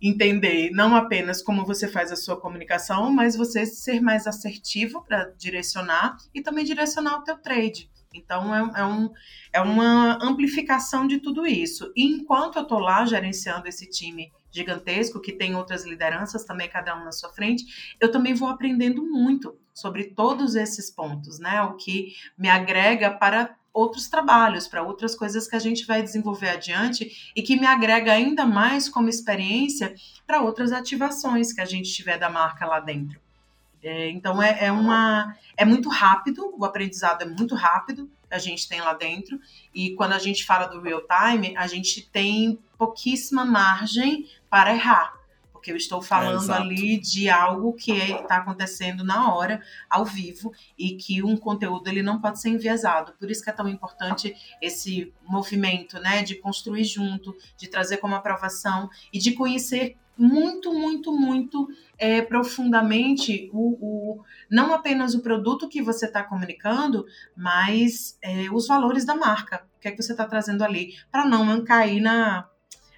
[0.00, 5.30] Entender não apenas como você faz a sua comunicação, mas você ser mais assertivo para
[5.36, 7.90] direcionar e também direcionar o teu trade.
[8.14, 9.10] Então é, é, um,
[9.52, 11.92] é uma amplificação de tudo isso.
[11.94, 16.98] E enquanto eu estou lá gerenciando esse time gigantesco, que tem outras lideranças também, cada
[16.98, 21.60] um na sua frente, eu também vou aprendendo muito sobre todos esses pontos, né?
[21.62, 26.48] O que me agrega para outros trabalhos, para outras coisas que a gente vai desenvolver
[26.48, 29.94] adiante e que me agrega ainda mais como experiência
[30.26, 33.20] para outras ativações que a gente tiver da marca lá dentro.
[33.82, 38.68] É, então é, é, uma é muito rápido, o aprendizado é muito rápido a gente
[38.68, 39.38] tem lá dentro
[39.72, 45.15] e quando a gente fala do real time a gente tem pouquíssima margem para errar
[45.66, 50.52] porque eu estou falando é, ali de algo que está acontecendo na hora, ao vivo,
[50.78, 53.14] e que um conteúdo ele não pode ser enviesado.
[53.18, 58.14] Por isso que é tão importante esse movimento, né, de construir junto, de trazer como
[58.14, 65.68] aprovação e de conhecer muito, muito, muito é, profundamente o, o, não apenas o produto
[65.68, 67.04] que você está comunicando,
[67.36, 69.66] mas é, os valores da marca.
[69.76, 72.48] O que é que você está trazendo ali, para não cair na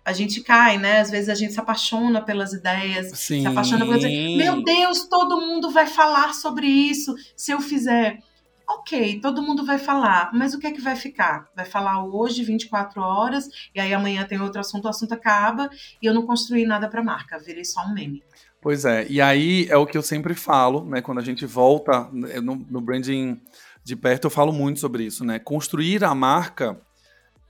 [0.09, 1.01] a gente cai, né?
[1.01, 3.43] Às vezes a gente se apaixona pelas ideias, Sim.
[3.43, 8.19] se apaixona por dizer, meu Deus, todo mundo vai falar sobre isso se eu fizer.
[8.67, 11.49] Ok, todo mundo vai falar, mas o que é que vai ficar?
[11.55, 15.69] Vai falar hoje 24 horas e aí amanhã tem outro assunto, o assunto acaba
[16.01, 18.23] e eu não construí nada para a marca, virei só um meme.
[18.63, 21.03] Pois é, e aí é o que eu sempre falo, né?
[21.03, 23.41] Quando a gente volta no, no branding
[23.85, 25.39] de perto, eu falo muito sobre isso, né?
[25.39, 26.79] Construir a marca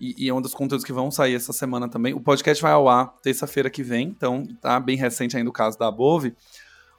[0.00, 2.14] e, e, é um dos conteúdos que vão sair essa semana também.
[2.14, 5.78] O podcast vai ao ar terça-feira que vem, então tá bem recente ainda o caso
[5.78, 6.34] da Above.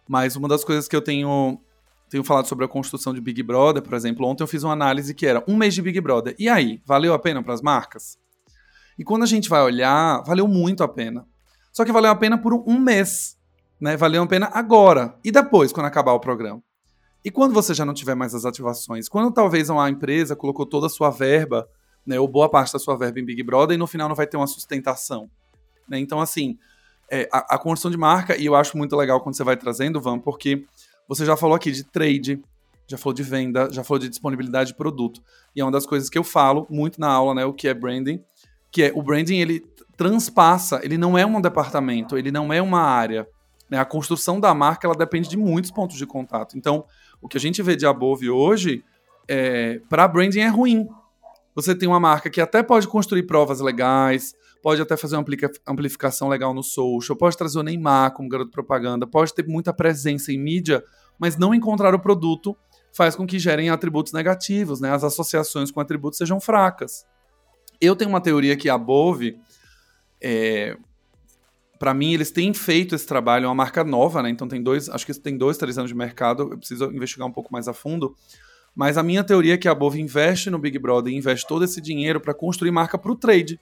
[0.07, 1.59] Mas uma das coisas que eu tenho,
[2.09, 5.13] tenho falado sobre a construção de Big Brother, por exemplo, ontem eu fiz uma análise
[5.13, 6.35] que era um mês de Big Brother.
[6.37, 8.17] E aí, valeu a pena para as marcas?
[8.97, 11.25] E quando a gente vai olhar, valeu muito a pena.
[11.71, 13.37] Só que valeu a pena por um mês,
[13.79, 13.95] né?
[13.95, 15.15] Valeu a pena agora.
[15.23, 16.61] E depois, quando acabar o programa?
[17.23, 19.07] E quando você já não tiver mais as ativações?
[19.07, 21.65] Quando talvez uma empresa colocou toda a sua verba
[22.09, 24.25] né, ou boa parte da sua verba em Big Brother, e no final não vai
[24.25, 25.29] ter uma sustentação.
[25.87, 25.99] Né?
[25.99, 26.57] Então, assim,
[27.07, 30.01] é, a, a, construção de marca, e eu acho muito legal quando você vai trazendo,
[30.01, 30.65] Van, porque
[31.07, 32.41] você já falou aqui de trade,
[32.87, 35.21] já falou de venda, já falou de disponibilidade de produto.
[35.55, 37.75] E é uma das coisas que eu falo muito na aula, né, o que é
[37.75, 38.23] branding,
[38.71, 39.63] que é o branding, ele
[39.95, 43.27] transpassa, ele não é um departamento, ele não é uma área.
[43.69, 43.77] Né?
[43.77, 46.57] A construção da marca, ela depende de muitos pontos de contato.
[46.57, 46.85] Então,
[47.21, 48.83] o que a gente vê de Above hoje,
[49.27, 50.87] é, para branding é ruim,
[51.55, 55.25] você tem uma marca que até pode construir provas legais, pode até fazer uma
[55.67, 60.31] amplificação legal no social, pode trazer o Neymar como garoto propaganda, pode ter muita presença
[60.31, 60.83] em mídia,
[61.17, 62.55] mas não encontrar o produto
[62.91, 64.91] faz com que gerem atributos negativos, né?
[64.91, 67.05] As associações com atributos sejam fracas.
[67.79, 69.39] Eu tenho uma teoria que a Bove,
[70.21, 70.75] é,
[71.77, 74.29] para mim, eles têm feito esse trabalho, é uma marca nova, né?
[74.29, 77.31] Então tem dois, acho que tem dois, três anos de mercado, eu preciso investigar um
[77.31, 78.15] pouco mais a fundo.
[78.75, 81.63] Mas a minha teoria é que a Bove investe no Big Brother e investe todo
[81.65, 83.59] esse dinheiro para construir marca para o trade.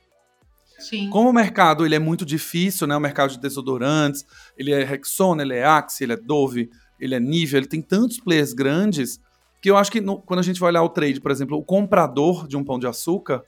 [0.79, 1.09] Sim.
[1.09, 2.95] Como o mercado ele é muito difícil, né?
[2.95, 4.25] O mercado de desodorantes,
[4.57, 8.19] ele é Rexona, ele é Axe, ele é Dove, ele é Nivea, ele tem tantos
[8.19, 9.19] players grandes
[9.61, 11.63] que eu acho que no, quando a gente vai olhar o trade, por exemplo, o
[11.63, 13.43] comprador de um pão de açúcar,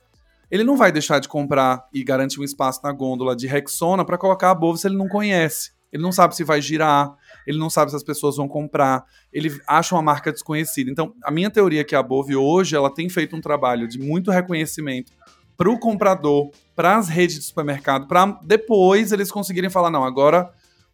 [0.50, 4.18] ele não vai deixar de comprar e garantir um espaço na gôndola de Rexona para
[4.18, 5.72] colocar a Bove se ele não conhece.
[5.92, 7.14] Ele não sabe se vai girar,
[7.50, 10.92] ele não sabe se as pessoas vão comprar, ele acha uma marca desconhecida.
[10.92, 13.98] Então, a minha teoria é que a Bove hoje, ela tem feito um trabalho de
[13.98, 15.12] muito reconhecimento
[15.58, 20.54] para o comprador, para as redes de supermercado, para depois eles conseguirem falar, não, agora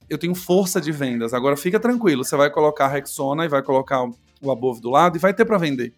[0.10, 3.62] eu tenho força de vendas, agora fica tranquilo, você vai colocar a Rexona e vai
[3.62, 4.06] colocar
[4.42, 5.94] o Above do lado e vai ter para vender.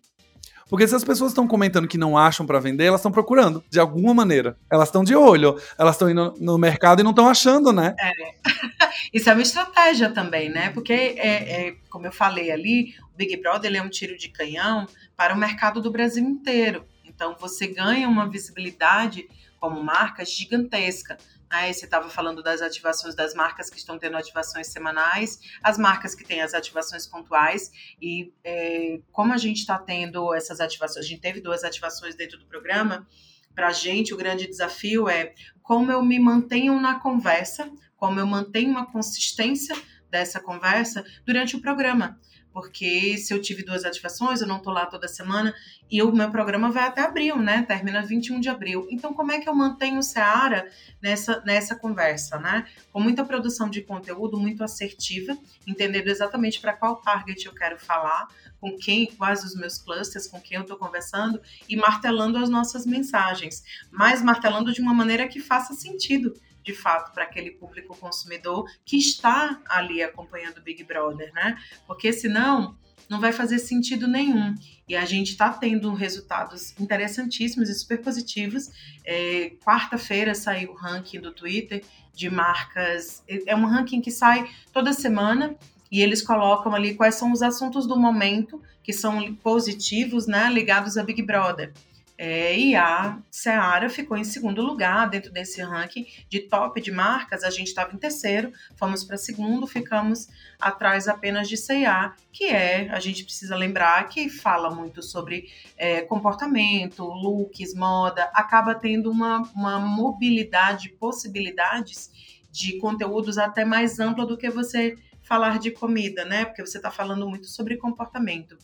[0.70, 3.80] Porque se as pessoas estão comentando que não acham para vender, elas estão procurando, de
[3.80, 4.58] alguma maneira.
[4.70, 7.96] Elas estão de olho, elas estão indo no mercado e não estão achando, né?
[8.00, 8.12] É.
[9.14, 10.70] Isso é uma estratégia também, né?
[10.72, 14.86] Porque, é, é, como eu falei ali, o Big Brother é um tiro de canhão
[15.16, 16.86] para o mercado do Brasil inteiro.
[17.06, 19.28] Então, você ganha uma visibilidade
[19.60, 21.18] como marca gigantesca.
[21.50, 26.14] Aí você estava falando das ativações das marcas que estão tendo ativações semanais, as marcas
[26.14, 27.72] que têm as ativações pontuais.
[28.02, 32.38] E é, como a gente está tendo essas ativações, a gente teve duas ativações dentro
[32.38, 33.08] do programa.
[33.56, 35.34] Para a gente, o grande desafio é
[35.64, 39.76] como eu me mantenho na conversa, como eu mantenho uma consistência
[40.10, 42.20] dessa conversa durante o programa
[42.58, 45.54] porque se eu tive duas ativações, eu não tô lá toda semana,
[45.92, 47.62] e o meu programa vai até abril, né?
[47.62, 48.88] Termina 21 de abril.
[48.90, 50.68] Então, como é que eu mantenho o Seara
[51.00, 52.66] nessa, nessa conversa, né?
[52.92, 58.28] Com muita produção de conteúdo, muito assertiva, entendendo exatamente para qual target eu quero falar,
[58.60, 61.40] com quem, quais os meus clusters, com quem eu estou conversando,
[61.70, 66.34] e martelando as nossas mensagens, mas martelando de uma maneira que faça sentido
[66.68, 71.58] de fato para aquele público consumidor que está ali acompanhando o Big Brother, né?
[71.88, 72.78] Porque senão
[73.10, 74.54] não vai fazer sentido nenhum.
[74.86, 78.70] E a gente está tendo resultados interessantíssimos e super positivos.
[79.06, 81.82] É, Quarta-feira saiu o ranking do Twitter
[82.14, 83.24] de marcas.
[83.46, 85.56] É um ranking que sai toda semana
[85.90, 90.98] e eles colocam ali quais são os assuntos do momento que são positivos, né, ligados
[90.98, 91.72] a Big Brother.
[92.18, 97.44] É, e a Seara ficou em segundo lugar dentro desse ranking de top de marcas.
[97.44, 100.28] A gente estava em terceiro, fomos para segundo, ficamos
[100.60, 106.02] atrás apenas de C&A, que é, a gente precisa lembrar que fala muito sobre é,
[106.02, 112.10] comportamento, looks, moda, acaba tendo uma, uma mobilidade, possibilidades
[112.52, 116.46] de conteúdos até mais ampla do que você falar de comida, né?
[116.46, 118.58] Porque você está falando muito sobre comportamento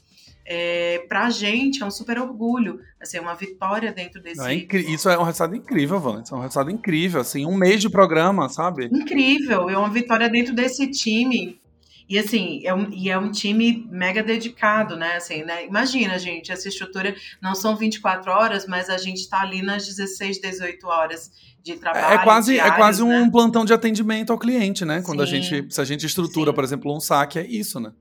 [0.46, 4.38] é, para a gente é um super orgulho, assim, é uma vitória dentro desse.
[4.38, 7.82] Não, é isso é um resultado incrível, Vanessa, é um resultado incrível, assim, um mês
[7.82, 8.86] de programa, sabe?
[8.92, 11.62] Incrível, é uma vitória dentro desse time.
[12.10, 15.16] E assim, é um, e é um time mega dedicado, né?
[15.16, 15.66] Assim, né?
[15.66, 20.42] Imagina, gente, essa estrutura não são 24 horas, mas a gente está ali nas 16,
[20.42, 21.32] 18 horas
[21.64, 22.14] de é, trabalho.
[22.14, 23.22] É quase, diários, é quase né?
[23.22, 25.02] um plantão de atendimento ao cliente, né?
[25.02, 25.24] Quando Sim.
[25.24, 26.56] a gente, se a gente estrutura, Sim.
[26.56, 27.94] por exemplo, um saque, é isso, né?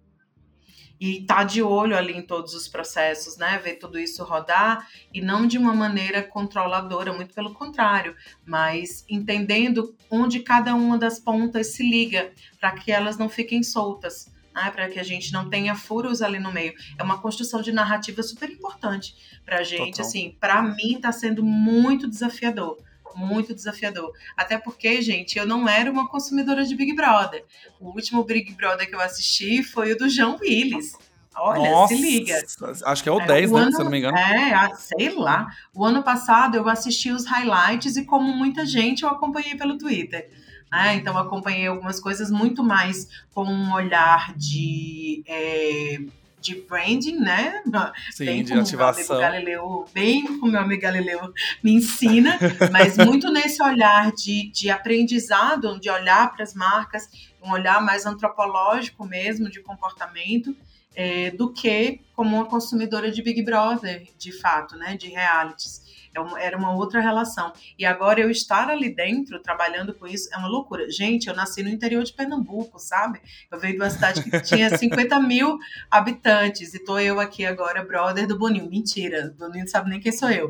[1.04, 3.58] E tá de olho ali em todos os processos, né?
[3.58, 8.14] Ver tudo isso rodar e não de uma maneira controladora, muito pelo contrário,
[8.46, 14.30] mas entendendo onde cada uma das pontas se liga para que elas não fiquem soltas.
[14.54, 16.74] Né, para que a gente não tenha furos ali no meio.
[16.98, 19.92] É uma construção de narrativa super importante para a gente.
[19.92, 20.06] Total.
[20.06, 22.76] Assim, para mim está sendo muito desafiador
[23.16, 24.12] muito desafiador.
[24.36, 27.44] Até porque, gente, eu não era uma consumidora de Big Brother.
[27.80, 30.92] O último Big Brother que eu assisti foi o do João Willis.
[31.34, 32.38] Olha, Nossa, se liga.
[32.84, 33.60] Acho que é o é, 10, o né?
[33.62, 34.16] Ano, se eu não me engano.
[34.16, 35.48] É, sei lá.
[35.74, 40.30] O ano passado eu assisti os highlights e, como muita gente, eu acompanhei pelo Twitter.
[40.70, 40.96] Né?
[40.96, 45.22] Então, acompanhei algumas coisas muito mais com um olhar de.
[45.26, 45.98] É,
[46.42, 47.62] de branding, né?
[48.10, 49.16] Sim, bem de ativação.
[49.16, 52.36] Meu Galileu, bem como meu amigo Galileu me ensina,
[52.72, 57.08] mas muito nesse olhar de, de aprendizado, de olhar para as marcas,
[57.42, 60.54] um olhar mais antropológico mesmo, de comportamento,
[60.94, 64.96] é, do que como uma consumidora de Big Brother, de fato, né?
[64.96, 66.01] De realities.
[66.14, 67.52] É era uma outra relação.
[67.78, 70.90] E agora eu estar ali dentro, trabalhando com isso, é uma loucura.
[70.90, 73.20] Gente, eu nasci no interior de Pernambuco, sabe?
[73.50, 75.58] Eu venho de uma cidade que tinha 50 mil
[75.90, 78.68] habitantes, e tô eu aqui agora, brother do Boninho.
[78.68, 80.48] Mentira, o Boninho não sabe nem quem sou eu.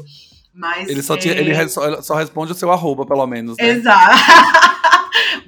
[0.54, 1.26] Mas, ele só, é...
[1.26, 3.56] ele só, só responde o seu arroba, pelo menos.
[3.56, 3.68] Né?
[3.68, 4.16] Exato.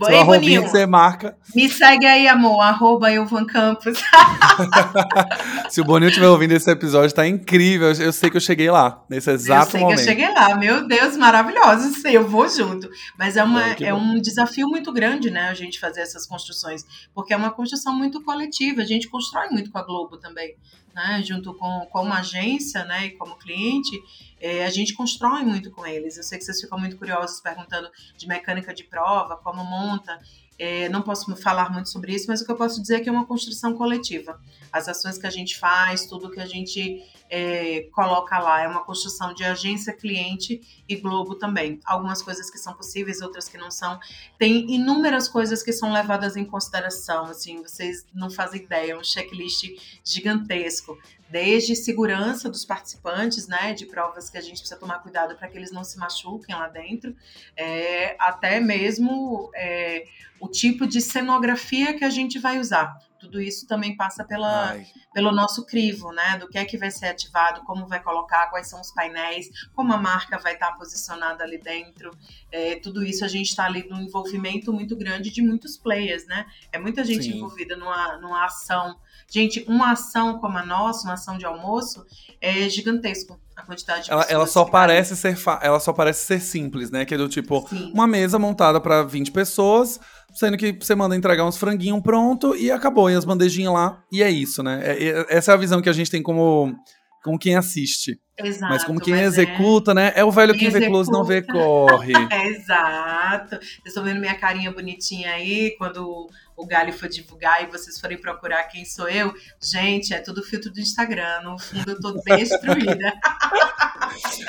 [0.05, 1.37] Seu Ei, Boninho, você marca.
[1.55, 3.99] Me segue aí, amor, arroba Ilvan Campos.
[5.71, 7.93] Se o Boninho estiver ouvindo esse episódio, tá incrível.
[7.93, 9.97] Eu sei que eu cheguei lá, nesse exato eu sei momento.
[9.97, 11.93] Que eu cheguei lá, meu Deus, maravilhoso.
[12.07, 12.89] Eu vou junto.
[13.19, 16.85] Mas é, uma, é um desafio muito grande, né, a gente fazer essas construções.
[17.15, 18.83] Porque é uma construção muito coletiva.
[18.83, 20.55] A gente constrói muito com a Globo também.
[20.95, 24.01] Né, junto com, com uma agência né, e como cliente,
[24.45, 26.19] é, a gente constrói muito com eles.
[26.19, 30.21] Eu sei que vocês ficam muito curiosos perguntando de mecânica de prova, como monta.
[30.59, 33.09] É, não posso falar muito sobre isso, mas o que eu posso dizer é que
[33.09, 34.39] é uma construção coletiva.
[34.71, 38.85] As ações que a gente faz, tudo que a gente é, coloca lá é uma
[38.85, 41.81] construção de agência, cliente e Globo também.
[41.83, 43.99] Algumas coisas que são possíveis, outras que não são.
[44.39, 47.25] Tem inúmeras coisas que são levadas em consideração.
[47.25, 49.65] Assim, vocês não fazem ideia, é um checklist
[50.05, 50.99] gigantesco
[51.35, 55.59] desde segurança dos participantes, né, de provas que a gente precisa tomar cuidado para que
[55.59, 57.13] eles não se machuquem lá dentro,
[57.57, 60.05] é, até mesmo é,
[60.39, 62.97] o tipo de cenografia que a gente vai usar.
[63.25, 64.77] Tudo isso também passa pela,
[65.13, 66.37] pelo nosso crivo, né?
[66.39, 69.93] Do que é que vai ser ativado, como vai colocar, quais são os painéis, como
[69.93, 72.11] a marca vai estar posicionada ali dentro.
[72.53, 76.45] É, tudo isso a gente está ali num envolvimento muito grande de muitos players, né?
[76.71, 77.37] É muita gente Sim.
[77.37, 78.99] envolvida numa, numa ação.
[79.31, 82.05] Gente, uma ação como a nossa, uma ação de almoço,
[82.41, 86.91] é gigantesco a quantidade de ela, ela só parece ser ela só parece ser simples,
[86.91, 87.05] né?
[87.05, 87.93] Que é do tipo Sim.
[87.93, 90.01] uma mesa montada para 20 pessoas,
[90.35, 94.23] sendo que você manda entregar uns franguinhos pronto e acabou, e as bandejinhas lá, e
[94.23, 94.81] é isso, né?
[94.85, 96.75] É, é, essa é a visão que a gente tem como,
[97.23, 98.19] como quem assiste.
[98.37, 99.95] Exato, mas como quem mas é executa, é...
[99.95, 100.13] né?
[100.17, 102.13] É o velho que vê close não vê corre.
[102.49, 103.57] Exato.
[103.57, 108.21] Vocês estão vendo minha carinha bonitinha aí, quando o Galho for divulgar e vocês forem
[108.21, 109.33] procurar quem sou eu.
[109.63, 111.43] Gente, é tudo filtro do Instagram.
[111.45, 113.15] No fundo, eu tô destruída.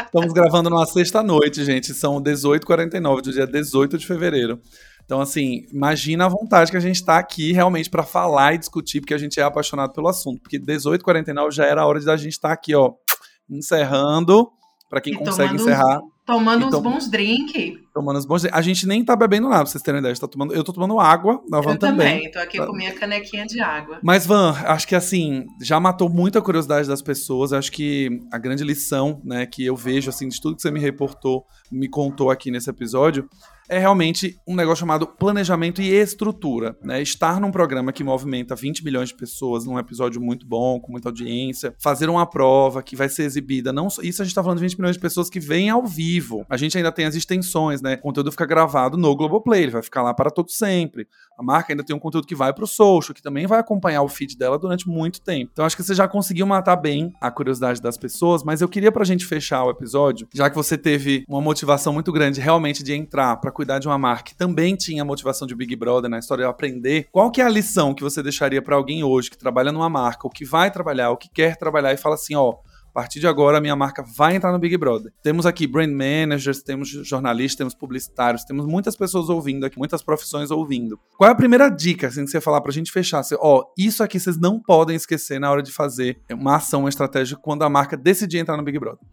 [0.04, 1.94] Estamos gravando numa sexta-noite, gente.
[1.94, 4.60] São 18h49, do dia 18 de fevereiro.
[5.06, 9.00] Então, assim, imagina a vontade que a gente está aqui realmente para falar e discutir,
[9.00, 10.42] porque a gente é apaixonado pelo assunto.
[10.42, 12.94] Porque 18h49 já era a hora de a gente estar tá aqui, ó,
[13.50, 14.50] encerrando,
[14.90, 16.02] para quem e consegue encerrar.
[16.26, 17.80] Tomando uns bons drinks.
[17.94, 18.58] Tomando uns bons drinks.
[18.58, 20.16] A gente nem tá bebendo nada, pra vocês terem ideia.
[20.16, 22.14] Tá tomando, eu tô tomando água, a Van eu também.
[22.14, 22.66] também, tô aqui tá.
[22.66, 24.00] com minha canequinha de água.
[24.02, 27.54] Mas, Van, acho que assim, já matou muita curiosidade das pessoas.
[27.54, 30.80] Acho que a grande lição, né, que eu vejo, assim, de tudo que você me
[30.80, 33.30] reportou, me contou aqui nesse episódio,
[33.70, 36.78] é realmente um negócio chamado planejamento e estrutura.
[36.84, 37.02] Né?
[37.02, 41.10] Estar num programa que movimenta 20 milhões de pessoas num episódio muito bom, com muita
[41.10, 43.74] audiência, fazer uma prova que vai ser exibida.
[43.74, 46.46] Não Isso a gente está falando de 20 milhões de pessoas que vêm ao vivo.
[46.50, 47.96] A gente ainda tem as extensões, né?
[47.96, 51.08] O conteúdo fica gravado no Globoplay, ele vai ficar lá para todo sempre.
[51.38, 54.02] A marca ainda tem um conteúdo que vai para o social, que também vai acompanhar
[54.02, 55.52] o feed dela durante muito tempo.
[55.52, 58.92] Então acho que você já conseguiu matar bem a curiosidade das pessoas, mas eu queria
[58.92, 62.94] pra gente fechar o episódio, já que você teve uma motivação muito grande realmente de
[62.94, 66.20] entrar para cuidar de uma marca que também tinha a motivação de Big Brother na
[66.20, 69.38] história de aprender, qual que é a lição que você deixaria para alguém hoje que
[69.38, 72.50] trabalha numa marca, ou que vai trabalhar, ou que quer trabalhar e fala assim, ó,
[72.50, 75.12] a partir de agora, a minha marca vai entrar no Big Brother.
[75.22, 80.50] Temos aqui brand managers, temos jornalistas, temos publicitários, temos muitas pessoas ouvindo aqui, muitas profissões
[80.50, 80.98] ouvindo.
[81.18, 83.22] Qual é a primeira dica assim, que você falar pra gente fechar?
[83.22, 86.90] Você, ó, isso aqui vocês não podem esquecer na hora de fazer uma ação, uma
[86.90, 89.06] estratégia quando a marca decidir entrar no Big Brother.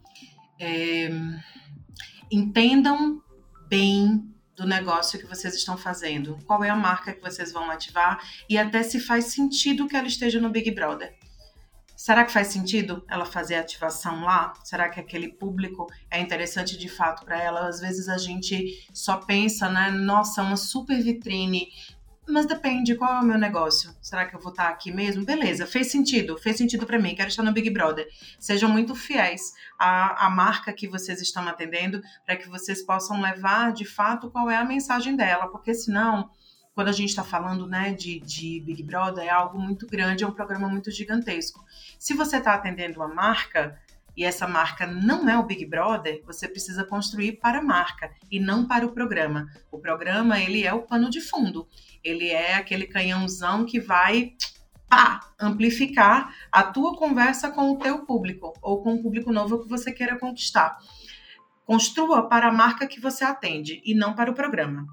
[0.60, 1.10] É,
[2.30, 3.20] entendam
[3.68, 4.22] bem
[4.54, 8.56] do negócio que vocês estão fazendo, qual é a marca que vocês vão ativar e
[8.56, 11.12] até se faz sentido que ela esteja no Big Brother.
[12.02, 14.54] Será que faz sentido ela fazer ativação lá?
[14.64, 17.68] Será que aquele público é interessante de fato para ela?
[17.68, 19.88] Às vezes a gente só pensa, né?
[19.88, 21.68] Nossa, uma super vitrine.
[22.28, 23.94] Mas depende, qual é o meu negócio?
[24.02, 25.24] Será que eu vou estar aqui mesmo?
[25.24, 28.08] Beleza, fez sentido, fez sentido para mim, quero estar no Big Brother.
[28.36, 33.72] Sejam muito fiéis à, à marca que vocês estão atendendo, para que vocês possam levar
[33.72, 36.28] de fato qual é a mensagem dela, porque senão
[36.74, 40.26] quando a gente está falando né, de, de, Big Brother, é algo muito grande, é
[40.26, 41.64] um programa muito gigantesco.
[41.98, 43.78] Se você está atendendo uma marca
[44.16, 48.40] e essa marca não é o Big Brother, você precisa construir para a marca e
[48.40, 49.48] não para o programa.
[49.70, 51.68] O programa ele é o pano de fundo,
[52.02, 54.34] ele é aquele canhãozão que vai
[54.88, 59.68] pá, amplificar a tua conversa com o teu público ou com o público novo que
[59.68, 60.78] você queira conquistar.
[61.64, 64.86] Construa para a marca que você atende e não para o programa.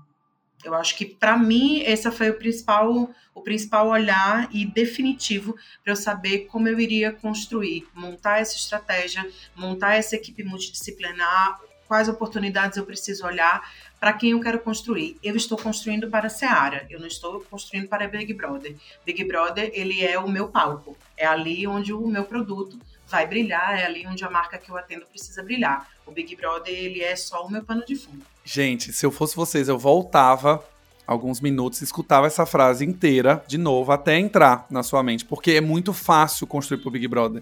[0.63, 5.93] Eu acho que para mim esse foi o principal o principal olhar e definitivo para
[5.93, 11.57] eu saber como eu iria construir, montar essa estratégia, montar essa equipe multidisciplinar,
[11.87, 13.67] quais oportunidades eu preciso olhar,
[13.99, 15.17] para quem eu quero construir.
[15.23, 18.75] Eu estou construindo para a Seara, eu não estou construindo para Big Brother.
[19.05, 22.77] Big Brother, ele é o meu palco, é ali onde o meu produto
[23.09, 25.87] vai brilhar, é ali onde a marca que eu atendo precisa brilhar.
[26.05, 28.23] O Big Brother, ele é só o meu pano de fundo.
[28.43, 30.63] Gente, se eu fosse vocês, eu voltava
[31.05, 35.61] alguns minutos, escutava essa frase inteira de novo até entrar na sua mente, porque é
[35.61, 37.41] muito fácil construir pro Big Brother.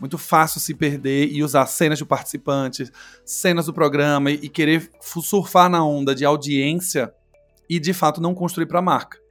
[0.00, 2.90] Muito fácil se perder e usar cenas de participantes,
[3.24, 7.12] cenas do programa e, e querer surfar na onda de audiência
[7.68, 9.21] e de fato não construir para a marca.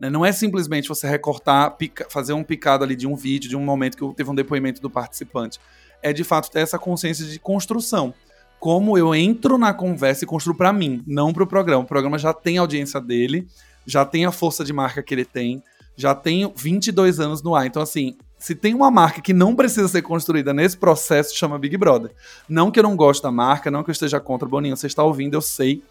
[0.00, 0.08] Né?
[0.08, 3.64] Não é simplesmente você recortar, pica, fazer um picado ali de um vídeo, de um
[3.64, 5.58] momento que teve um depoimento do participante.
[6.02, 8.14] É de fato ter essa consciência de construção.
[8.60, 11.82] Como eu entro na conversa e construo para mim, não para o programa.
[11.84, 13.46] O programa já tem a audiência dele,
[13.86, 15.62] já tem a força de marca que ele tem,
[15.96, 17.66] já tem 22 anos no ar.
[17.66, 21.76] Então, assim, se tem uma marca que não precisa ser construída nesse processo, chama Big
[21.76, 22.12] Brother.
[22.48, 25.02] Não que eu não goste da marca, não que eu esteja contra, Boninho, você está
[25.02, 25.82] ouvindo, eu sei.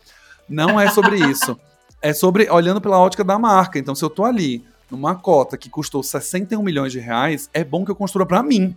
[0.47, 1.59] Não é sobre isso.
[2.01, 3.79] É sobre olhando pela ótica da marca.
[3.79, 7.83] Então, se eu tô ali numa cota que custou 61 milhões de reais, é bom
[7.83, 8.75] que eu construa para mim.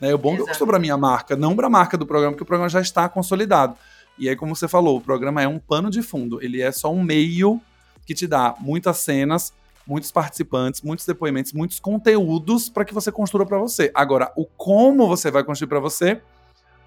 [0.00, 0.12] Né?
[0.12, 0.36] É bom Exato.
[0.36, 2.68] que eu construa para minha marca, não para a marca do programa, porque o programa
[2.68, 3.76] já está consolidado.
[4.18, 6.42] E aí, como você falou, o programa é um pano de fundo.
[6.42, 7.60] Ele é só um meio
[8.06, 9.52] que te dá muitas cenas,
[9.86, 13.90] muitos participantes, muitos depoimentos, muitos conteúdos para que você construa para você.
[13.94, 16.20] Agora, o como você vai construir para você,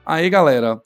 [0.05, 0.82] aí, galera,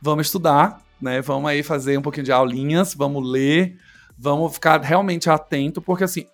[0.00, 1.20] vamos estudar, né?
[1.22, 3.78] Vamos aí fazer um pouquinho de aulinhas, vamos ler,
[4.22, 6.26] vamos ficar realmente atento, porque assim,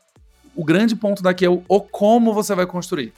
[0.54, 3.14] o grande ponto daqui é o, o como você vai construir.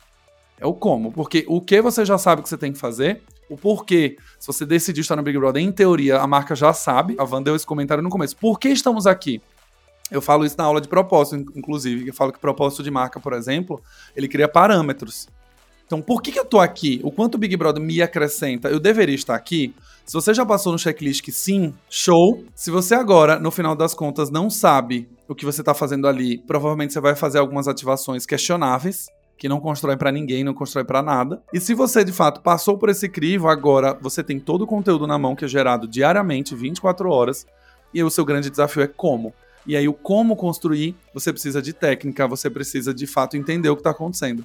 [0.60, 3.56] É o como, porque o que você já sabe que você tem que fazer, o
[3.56, 7.16] porquê, se você decidir estar no Big Brother, em teoria, a marca já sabe.
[7.18, 8.36] A Van deu esse comentário no começo.
[8.36, 9.42] Por que estamos aqui?
[10.08, 12.06] Eu falo isso na aula de propósito, inclusive.
[12.06, 13.82] Eu falo que propósito de marca, por exemplo,
[14.14, 15.28] ele cria parâmetros.
[15.84, 17.00] Então, por que, que eu tô aqui?
[17.02, 18.68] O quanto o Big Brother me acrescenta?
[18.68, 19.74] Eu deveria estar aqui?
[20.10, 22.44] Se você já passou no checklist que sim, show.
[22.52, 26.38] Se você agora, no final das contas, não sabe o que você está fazendo ali,
[26.38, 29.08] provavelmente você vai fazer algumas ativações questionáveis,
[29.38, 31.40] que não constrói para ninguém, não constrói para nada.
[31.52, 35.06] E se você de fato passou por esse crivo, agora você tem todo o conteúdo
[35.06, 37.46] na mão que é gerado diariamente, 24 horas,
[37.94, 39.32] e o seu grande desafio é como.
[39.64, 43.76] E aí, o como construir, você precisa de técnica, você precisa de fato entender o
[43.76, 44.44] que está acontecendo.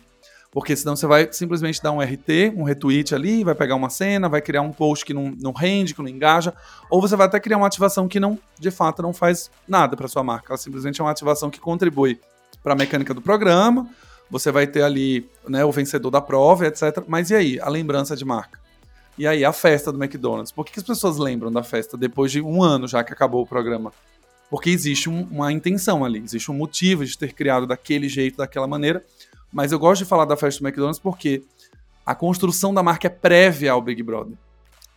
[0.56, 4.30] Porque senão você vai simplesmente dar um RT, um retweet ali, vai pegar uma cena,
[4.30, 6.54] vai criar um post que não, não rende, que não engaja,
[6.90, 10.08] ou você vai até criar uma ativação que não, de fato, não faz nada para
[10.08, 10.54] sua marca.
[10.54, 12.22] Ela simplesmente é uma ativação que contribui
[12.64, 13.86] para a mecânica do programa.
[14.32, 17.04] Você vai ter ali né, o vencedor da prova, etc.
[17.06, 18.58] Mas e aí, a lembrança de marca?
[19.18, 20.54] E aí, a festa do McDonald's?
[20.54, 23.44] Por que, que as pessoas lembram da festa depois de um ano já que acabou
[23.44, 23.92] o programa?
[24.50, 28.68] Porque existe um, uma intenção ali, existe um motivo de ter criado daquele jeito, daquela
[28.68, 29.04] maneira.
[29.56, 31.46] Mas eu gosto de falar da festa do McDonald's porque
[32.06, 34.38] a construção da marca é prévia ao Big Brother.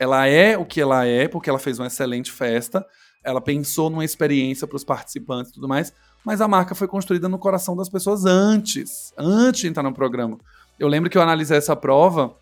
[0.00, 2.84] Ela é o que ela é, porque ela fez uma excelente festa,
[3.22, 5.94] ela pensou numa experiência para os participantes e tudo mais,
[6.24, 10.36] mas a marca foi construída no coração das pessoas antes, antes de entrar no programa.
[10.76, 12.34] Eu lembro que eu analisei essa prova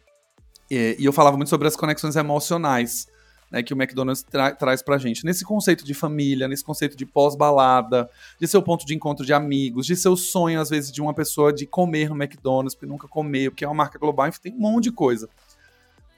[0.70, 3.08] e, e eu falava muito sobre as conexões emocionais
[3.50, 5.24] né, que o McDonald's tra traz pra gente.
[5.24, 8.08] Nesse conceito de família, nesse conceito de pós-balada,
[8.40, 11.52] de seu ponto de encontro de amigos, de seu sonho, às vezes, de uma pessoa
[11.52, 14.58] de comer no McDonald's, porque nunca comeu, porque é uma marca global, enfim, tem um
[14.58, 15.28] monte de coisa.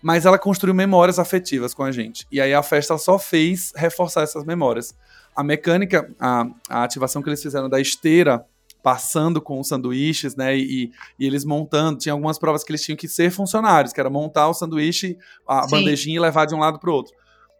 [0.00, 2.26] Mas ela construiu memórias afetivas com a gente.
[2.30, 4.94] E aí a festa só fez reforçar essas memórias.
[5.34, 8.44] A mecânica, a, a ativação que eles fizeram da esteira
[8.82, 10.56] passando com os sanduíches, né?
[10.56, 11.98] E, e, eles montando.
[11.98, 15.64] Tinha algumas provas que eles tinham que ser funcionários, que era montar o sanduíche, a
[15.64, 15.70] Sim.
[15.70, 17.14] bandejinha e levar de um lado para o outro.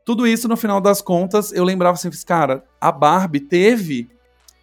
[0.04, 4.08] Tudo isso, no final das contas, eu lembrava assim, cara, a Barbie teve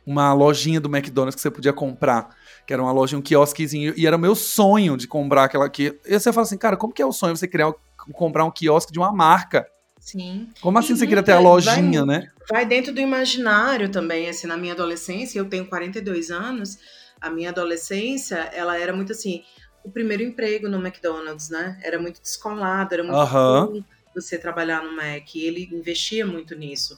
[0.05, 2.29] uma lojinha do McDonald's que você podia comprar,
[2.65, 5.97] que era uma loja, um quiosquezinho, e era o meu sonho de comprar aquela aqui.
[6.05, 7.73] E você fala assim, cara, como que é o sonho você criar,
[8.13, 9.67] comprar um quiosque de uma marca?
[10.05, 10.49] Sim.
[10.61, 12.31] Como assim e você queria ter a lojinha, vai, né?
[12.49, 16.77] Vai dentro do imaginário também, assim, na minha adolescência, eu tenho 42 anos,
[17.19, 19.43] a minha adolescência, ela era muito assim,
[19.83, 21.79] o primeiro emprego no McDonald's, né?
[21.83, 23.83] Era muito descolado, era muito uhum
[24.15, 25.35] você trabalhar no Mac.
[25.35, 26.97] Ele investia muito nisso.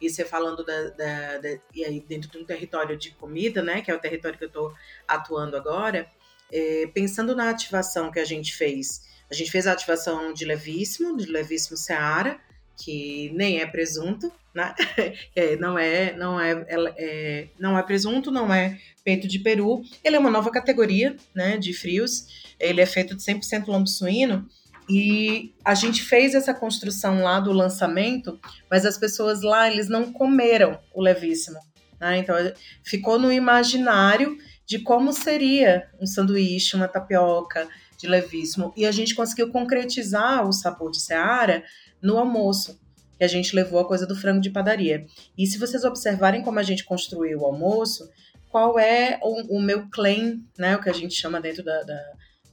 [0.00, 3.80] E você falando da, da, da, e aí dentro de um território de comida, né,
[3.80, 4.72] que é o território que eu estou
[5.08, 6.08] atuando agora,
[6.52, 9.08] é, pensando na ativação que a gente fez.
[9.28, 12.38] A gente fez a ativação de levíssimo, de levíssimo Seara,
[12.78, 14.74] que nem é presunto, né?
[15.34, 16.64] É, não é, não é,
[16.96, 19.82] é, não é presunto, não é peito de peru.
[20.02, 22.54] Ele é uma nova categoria, né, de frios.
[22.58, 24.48] Ele é feito de 100% lombo suíno
[24.88, 30.10] e a gente fez essa construção lá do lançamento, mas as pessoas lá, eles não
[30.10, 31.58] comeram o levíssimo.
[32.00, 32.18] Né?
[32.18, 32.36] Então,
[32.82, 37.68] ficou no imaginário de como seria um sanduíche, uma tapioca
[37.98, 38.72] de levíssimo.
[38.76, 41.62] E a gente conseguiu concretizar o sabor de Seara
[42.02, 42.78] no almoço.
[43.20, 45.06] E a gente levou a coisa do frango de padaria.
[45.36, 48.08] E se vocês observarem como a gente construiu o almoço,
[48.48, 52.00] qual é o, o meu claim, né, o que a gente chama dentro da, da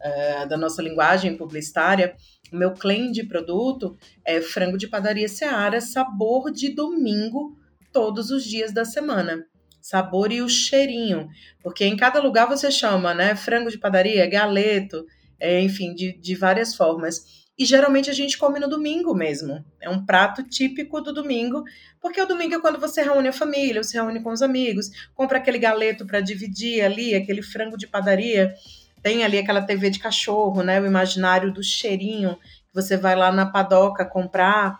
[0.06, 2.16] uh, da nossa linguagem publicitária,
[2.52, 7.58] o meu claim de produto é frango de padaria Seara, sabor de domingo,
[7.91, 9.46] todos os dias da semana.
[9.82, 11.30] Sabor e o cheirinho,
[11.62, 13.36] porque em cada lugar você chama, né?
[13.36, 15.06] Frango de padaria, galeto,
[15.39, 17.45] é, enfim, de, de várias formas.
[17.58, 19.64] E geralmente a gente come no domingo mesmo.
[19.82, 21.64] É um prato típico do domingo,
[22.01, 25.38] porque o domingo é quando você reúne a família, você reúne com os amigos, compra
[25.38, 28.53] aquele galeto para dividir ali, aquele frango de padaria
[29.06, 30.82] tem ali aquela TV de cachorro, né?
[30.82, 34.80] O imaginário do cheirinho, que você vai lá na padoca comprar.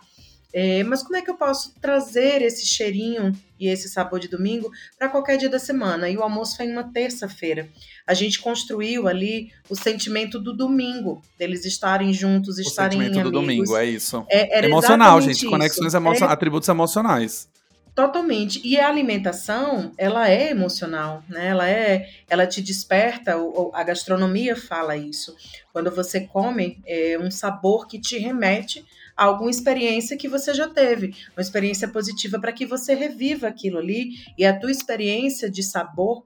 [0.58, 3.30] É, mas como é que eu posso trazer esse cheirinho
[3.60, 6.08] e esse sabor de domingo para qualquer dia da semana?
[6.08, 7.68] E o almoço foi em uma terça-feira.
[8.06, 13.32] A gente construiu ali o sentimento do domingo, deles estarem juntos, estarem o sentimento amigos.
[13.32, 14.24] do domingo, é isso.
[14.30, 15.42] É, Emocional, gente.
[15.42, 15.50] isso.
[15.50, 16.32] Conexões emocionais, é...
[16.32, 17.50] atributos emocionais.
[17.94, 18.58] Totalmente.
[18.64, 21.48] E a alimentação, ela é emocional, né?
[21.48, 23.34] Ela é, ela te desperta.
[23.74, 25.36] A gastronomia fala isso.
[25.70, 28.82] Quando você come, é um sabor que te remete
[29.16, 33.78] a alguma experiência que você já teve, uma experiência positiva para que você reviva aquilo
[33.78, 36.24] ali e a tua experiência de sabor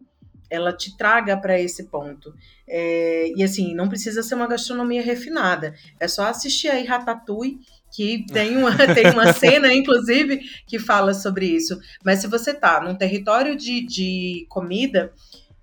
[0.51, 2.35] ela te traga para esse ponto.
[2.69, 5.75] É, e assim, não precisa ser uma gastronomia refinada.
[6.01, 7.61] É só assistir aí Ratatouille
[7.93, 11.79] que tem uma, tem uma cena, inclusive, que fala sobre isso.
[12.05, 15.13] Mas se você está num território de, de comida,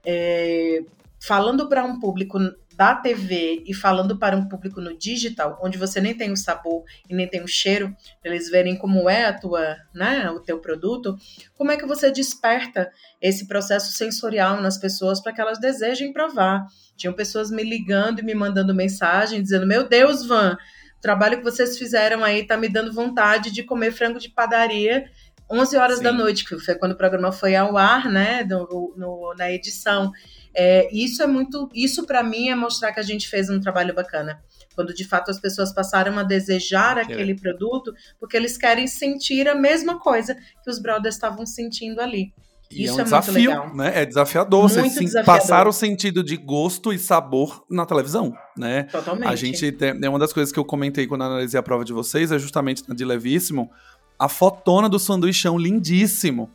[0.05, 0.83] é,
[1.19, 2.39] falando para um público
[2.77, 6.83] da TV e falando para um público no digital, onde você nem tem o sabor
[7.09, 10.59] e nem tem o cheiro, para eles verem como é a tua, né, o teu
[10.59, 11.17] produto,
[11.55, 16.67] como é que você desperta esse processo sensorial nas pessoas para que elas desejem provar?
[16.95, 20.55] Tinham pessoas me ligando e me mandando mensagem dizendo: "Meu Deus, Van,
[20.97, 25.09] o trabalho que vocês fizeram aí tá me dando vontade de comer frango de padaria
[25.49, 26.03] 11 horas Sim.
[26.03, 30.11] da noite, que foi quando o programa foi ao ar, né, no, no na edição.
[30.59, 33.93] É, isso é muito, isso para mim é mostrar que a gente fez um trabalho
[33.93, 34.41] bacana.
[34.75, 39.53] Quando de fato as pessoas passaram a desejar aquele produto, porque eles querem sentir a
[39.53, 42.33] mesma coisa que os brothers estavam sentindo ali.
[42.71, 44.01] E Isso é um é desafio, né?
[44.01, 45.25] É desafiador muito você desafiador.
[45.25, 48.83] passar o sentido de gosto e sabor na televisão, né?
[48.83, 49.29] Totalmente.
[49.29, 51.93] A gente tem, é uma das coisas que eu comentei quando analisei a prova de
[51.93, 53.71] vocês, é justamente de levíssimo,
[54.19, 56.49] a fotona do sanduichão lindíssimo.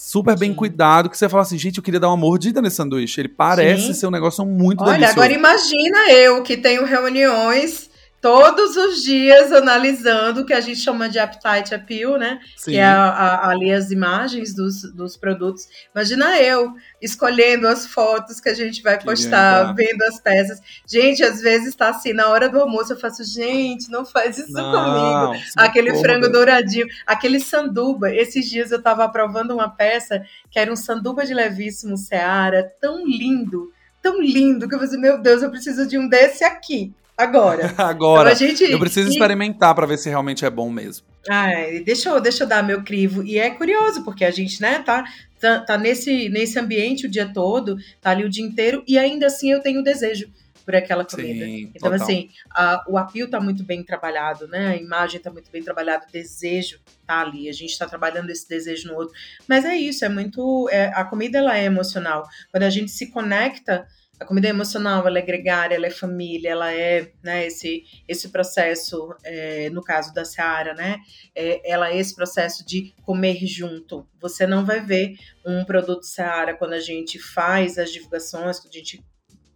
[0.00, 0.38] Super Sim.
[0.38, 3.20] bem cuidado, que você fala assim, gente, eu queria dar uma mordida nesse sanduíche.
[3.20, 3.94] Ele parece Sim.
[3.94, 5.18] ser um negócio muito Olha, delicioso.
[5.18, 7.87] agora imagina eu que tenho reuniões
[8.20, 12.40] todos os dias analisando o que a gente chama de appetite appeal, né?
[12.56, 12.72] Sim.
[12.72, 15.68] Que é a, a, ali as imagens dos, dos produtos.
[15.94, 20.60] Imagina eu escolhendo as fotos que a gente vai postar, vendo as peças.
[20.86, 24.52] Gente, às vezes está assim, na hora do almoço eu faço, gente, não faz isso
[24.52, 25.44] não, comigo.
[25.56, 28.12] Aquele frango douradinho, aquele sanduba.
[28.12, 33.06] Esses dias eu estava aprovando uma peça que era um sanduba de levíssimo Seara, tão
[33.06, 36.92] lindo, tão lindo, que eu falei, assim, meu Deus, eu preciso de um desse aqui
[37.18, 37.74] agora.
[37.76, 38.32] agora.
[38.32, 39.12] Então, gente, eu preciso e...
[39.12, 41.06] experimentar para ver se realmente é bom mesmo.
[41.28, 41.50] Ah,
[41.84, 43.22] deixa eu, deixa eu dar meu crivo.
[43.22, 45.04] E é curioso, porque a gente, né, tá,
[45.40, 49.26] tá, tá, nesse, nesse ambiente o dia todo, tá ali o dia inteiro, e ainda
[49.26, 50.30] assim eu tenho desejo
[50.68, 51.46] por aquela comida.
[51.46, 52.04] Sim, então, total.
[52.04, 54.68] assim, a, o apio tá muito bem trabalhado, né?
[54.68, 57.48] A imagem tá muito bem trabalhada, o desejo tá ali.
[57.48, 59.14] A gente tá trabalhando esse desejo no outro.
[59.48, 60.68] Mas é isso, é muito.
[60.70, 62.28] É, a comida ela é emocional.
[62.50, 63.88] Quando a gente se conecta
[64.20, 68.30] a comida é emocional, ela é gregária, ela é família, ela é né, esse, esse
[68.30, 70.98] processo, é, no caso da Seara, né?
[71.34, 74.08] É, ela é esse processo de comer junto.
[74.20, 75.14] Você não vai ver
[75.46, 79.04] um produto Seara quando a gente faz as divulgações, quando a gente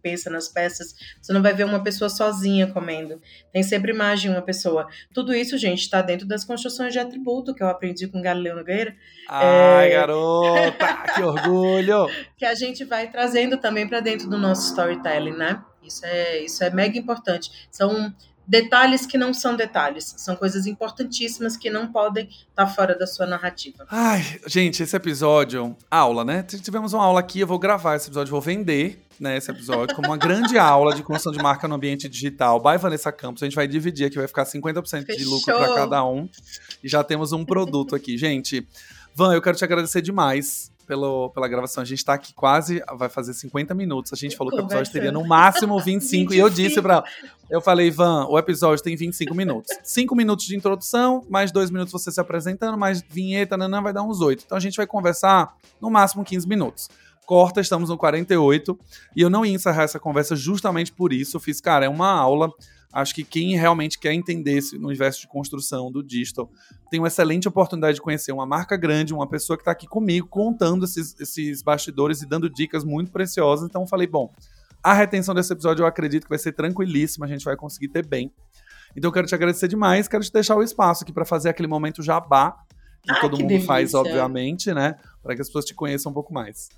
[0.03, 3.21] pensa nas peças, você não vai ver uma pessoa sozinha comendo.
[3.51, 4.87] Tem sempre mais de uma pessoa.
[5.13, 8.93] Tudo isso, gente, está dentro das construções de atributo que eu aprendi com Galileu Nogueira.
[9.29, 9.91] Ai, é...
[9.91, 12.07] garota, que orgulho!
[12.37, 15.63] que a gente vai trazendo também para dentro do nosso storytelling, né?
[15.81, 17.67] Isso é, isso é mega importante.
[17.71, 18.13] São
[18.47, 23.07] detalhes que não são detalhes, são coisas importantíssimas que não podem estar tá fora da
[23.07, 23.85] sua narrativa.
[23.89, 26.43] Ai, gente, esse episódio, aula, né?
[26.43, 30.09] Tivemos uma aula aqui, eu vou gravar esse episódio, vou vender né, esse episódio como
[30.09, 33.41] uma grande aula de construção de marca no ambiente digital by Vanessa Campos.
[33.41, 35.15] A gente vai dividir aqui, vai ficar 50% Fechou.
[35.15, 36.27] de lucro para cada um.
[36.83, 38.17] E já temos um produto aqui.
[38.17, 38.67] Gente,
[39.15, 41.81] Van, eu quero te agradecer demais pelo, pela gravação.
[41.81, 44.13] A gente tá aqui quase, vai fazer 50 minutos.
[44.13, 46.33] A gente falou que o episódio teria no máximo 25, 25.
[46.33, 47.03] e eu disse pra
[47.49, 49.69] eu falei, Van, o episódio tem 25 minutos.
[49.83, 54.01] 5 minutos de introdução, mais 2 minutos você se apresentando, mais vinheta, nanã, vai dar
[54.01, 54.43] uns 8.
[54.45, 56.89] Então a gente vai conversar no máximo 15 minutos
[57.25, 58.77] corta, estamos no 48.
[59.15, 61.37] E eu não ia encerrar essa conversa justamente por isso.
[61.37, 62.51] Eu fiz, cara, é uma aula.
[62.93, 66.49] Acho que quem realmente quer entender esse universo de construção do digital
[66.91, 70.27] tem uma excelente oportunidade de conhecer uma marca grande, uma pessoa que está aqui comigo
[70.27, 73.67] contando esses, esses bastidores e dando dicas muito preciosas.
[73.67, 74.31] Então eu falei, bom,
[74.83, 78.05] a retenção desse episódio eu acredito que vai ser tranquilíssima, a gente vai conseguir ter
[78.05, 78.31] bem.
[78.95, 81.67] Então eu quero te agradecer demais, quero te deixar o espaço aqui para fazer aquele
[81.67, 82.55] momento jabá,
[83.01, 83.67] que ah, todo que mundo delícia.
[83.67, 84.95] faz, obviamente, né?
[85.23, 86.69] Para que as pessoas te conheçam um pouco mais.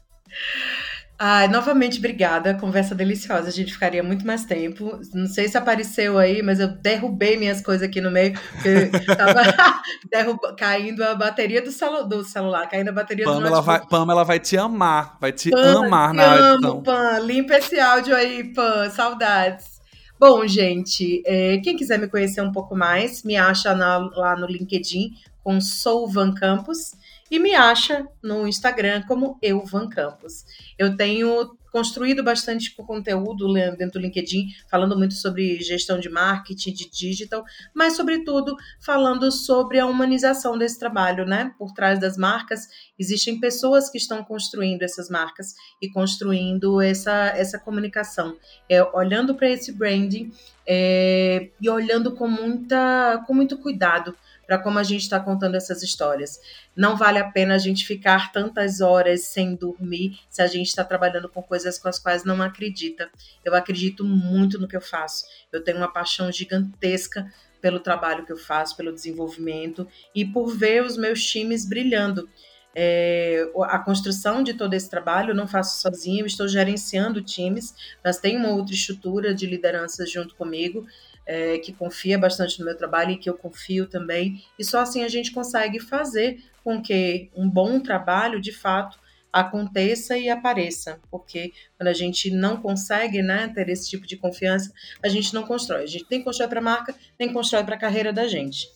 [1.17, 2.55] Ai, novamente, obrigada.
[2.55, 3.47] Conversa deliciosa.
[3.47, 4.99] A gente ficaria muito mais tempo.
[5.13, 8.33] Não sei se apareceu aí, mas eu derrubei minhas coisas aqui no meio.
[9.17, 9.41] Tava
[10.57, 13.65] caindo a bateria do, celu do celular, caindo a bateria Pamela do notebook.
[13.65, 17.19] vai, Pamela vai te amar, vai te Pam, amar na amo, Pam.
[17.19, 18.89] Limpa esse áudio aí, Pam.
[18.89, 19.75] Saudades.
[20.19, 24.47] Bom, gente, é, quem quiser me conhecer um pouco mais, me acha na, lá no
[24.47, 25.11] LinkedIn
[25.43, 26.93] com Sou Van Campos
[27.29, 30.45] e me acha no Instagram como Eu Van Campos.
[30.77, 36.89] Eu tenho construído bastante conteúdo dentro do LinkedIn, falando muito sobre gestão de marketing, de
[36.89, 41.53] digital, mas sobretudo falando sobre a humanização desse trabalho, né?
[41.59, 42.61] Por trás das marcas
[42.97, 48.37] existem pessoas que estão construindo essas marcas e construindo essa, essa comunicação,
[48.69, 50.31] é, olhando para esse branding
[50.65, 54.15] é, e olhando com muita com muito cuidado
[54.45, 56.39] para como a gente está contando essas histórias.
[56.75, 60.83] Não vale a pena a gente ficar tantas horas sem dormir se a gente está
[60.83, 63.09] trabalhando com coisas com as quais não acredita.
[63.43, 65.25] Eu acredito muito no que eu faço.
[65.51, 67.31] Eu tenho uma paixão gigantesca
[67.61, 72.29] pelo trabalho que eu faço, pelo desenvolvimento e por ver os meus times brilhando.
[72.77, 77.73] É, a construção de todo esse trabalho eu não faço sozinha, eu estou gerenciando times,
[78.03, 80.85] mas tem uma outra estrutura de liderança junto comigo
[81.25, 84.43] é, que confia bastante no meu trabalho e que eu confio também.
[84.57, 88.99] E só assim a gente consegue fazer com que um bom trabalho, de fato,
[89.35, 94.71] aconteça e apareça, porque quando a gente não consegue né, ter esse tipo de confiança,
[95.03, 95.83] a gente não constrói.
[95.83, 98.27] A gente tem que construir para a marca, tem que construir para a carreira da
[98.29, 98.69] gente.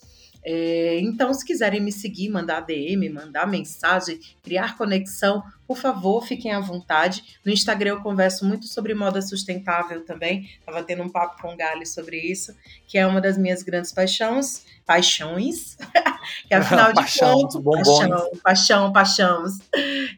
[0.52, 6.52] É, então, se quiserem me seguir, mandar DM, mandar mensagem, criar conexão, por favor, fiquem
[6.52, 7.38] à vontade.
[7.46, 10.50] No Instagram eu converso muito sobre moda sustentável também.
[10.60, 12.52] Estava tendo um papo com o Gali sobre isso,
[12.88, 14.66] que é uma das minhas grandes paixões.
[14.88, 15.78] Paixões.
[16.50, 17.62] que afinal de paixão, contas.
[17.62, 19.60] Paixão, paixão, paixões.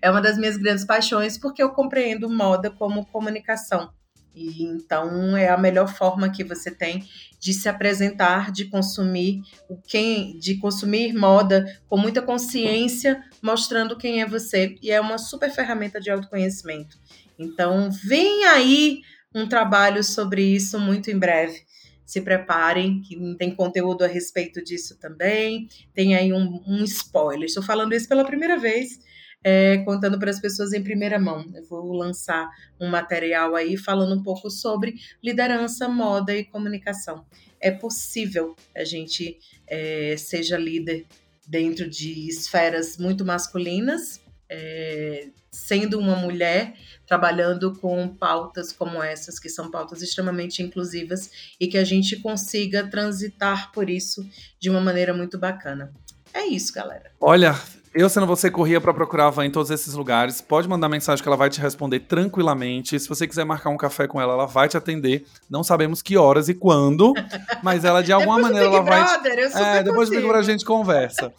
[0.01, 3.91] É uma das minhas grandes paixões, porque eu compreendo moda como comunicação.
[4.33, 7.05] E então é a melhor forma que você tem
[7.39, 14.21] de se apresentar, de consumir o quem, de consumir moda com muita consciência, mostrando quem
[14.21, 14.77] é você.
[14.81, 16.97] E é uma super ferramenta de autoconhecimento.
[17.37, 19.01] Então, vem aí
[19.33, 21.63] um trabalho sobre isso muito em breve.
[22.05, 25.67] Se preparem, que tem conteúdo a respeito disso também.
[25.93, 27.45] Tem aí um, um spoiler.
[27.45, 28.99] Estou falando isso pela primeira vez
[29.43, 31.45] é, contando para as pessoas em primeira mão.
[31.53, 37.25] Eu vou lançar um material aí falando um pouco sobre liderança, moda e comunicação.
[37.59, 41.05] É possível a gente é, seja líder
[41.47, 46.75] dentro de esferas muito masculinas, é, sendo uma mulher
[47.05, 51.29] trabalhando com pautas como essas, que são pautas extremamente inclusivas
[51.59, 54.25] e que a gente consiga transitar por isso
[54.59, 55.93] de uma maneira muito bacana.
[56.33, 57.11] É isso, galera.
[57.19, 57.53] Olha,
[57.93, 60.39] eu, sendo você, corria para procurar a Van em todos esses lugares.
[60.39, 62.97] Pode mandar mensagem que ela vai te responder tranquilamente.
[62.97, 65.25] Se você quiser marcar um café com ela, ela vai te atender.
[65.49, 67.13] Não sabemos que horas e quando,
[67.61, 69.03] mas ela de alguma maneira ela vai.
[69.03, 69.57] Brother, te...
[69.57, 71.33] é, depois do Big Brother a gente conversa.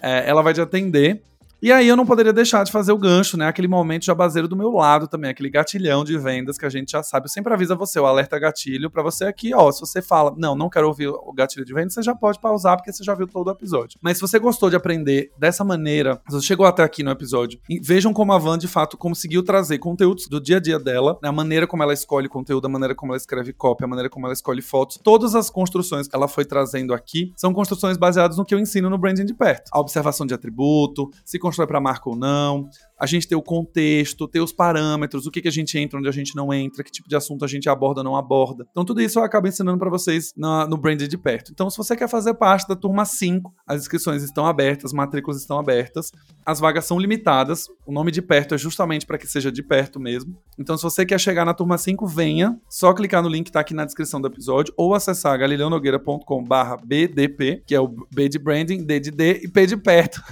[0.00, 1.22] É, ela vai te atender.
[1.62, 3.46] E aí eu não poderia deixar de fazer o gancho, né?
[3.46, 7.02] Aquele momento jabazeiro do meu lado também, aquele gatilhão de vendas que a gente já
[7.02, 7.26] sabe.
[7.26, 9.70] Eu sempre aviso a você, o alerta gatilho, para você aqui, ó.
[9.70, 12.76] Se você fala, não, não quero ouvir o gatilho de vendas, você já pode pausar,
[12.76, 13.98] porque você já viu todo o episódio.
[14.00, 17.60] Mas se você gostou de aprender dessa maneira, se você chegou até aqui no episódio,
[17.82, 21.28] vejam como a Van, de fato, conseguiu trazer conteúdos do dia a dia dela, né?
[21.28, 24.24] a maneira como ela escolhe conteúdo, a maneira como ela escreve copy, a maneira como
[24.26, 24.98] ela escolhe fotos.
[25.02, 28.88] Todas as construções que ela foi trazendo aqui são construções baseadas no que eu ensino
[28.88, 29.68] no Branding de Perto.
[29.72, 32.68] A observação de atributo, se constrói para marca ou não,
[33.00, 36.08] a gente ter o contexto, ter os parâmetros, o que, que a gente entra, onde
[36.08, 38.66] a gente não entra, que tipo de assunto a gente aborda não aborda.
[38.70, 41.50] Então, tudo isso eu acabo ensinando para vocês na, no Brand de Perto.
[41.50, 45.40] Então, se você quer fazer parte da turma 5, as inscrições estão abertas, as matrículas
[45.40, 46.12] estão abertas,
[46.44, 47.68] as vagas são limitadas.
[47.86, 50.36] O nome de perto é justamente para que seja de perto mesmo.
[50.58, 52.60] Então, se você quer chegar na turma 5, venha.
[52.68, 57.74] Só clicar no link que tá aqui na descrição do episódio ou acessar galileonogueira.com/bdp, que
[57.74, 60.22] é o B de branding, D de D e P de perto.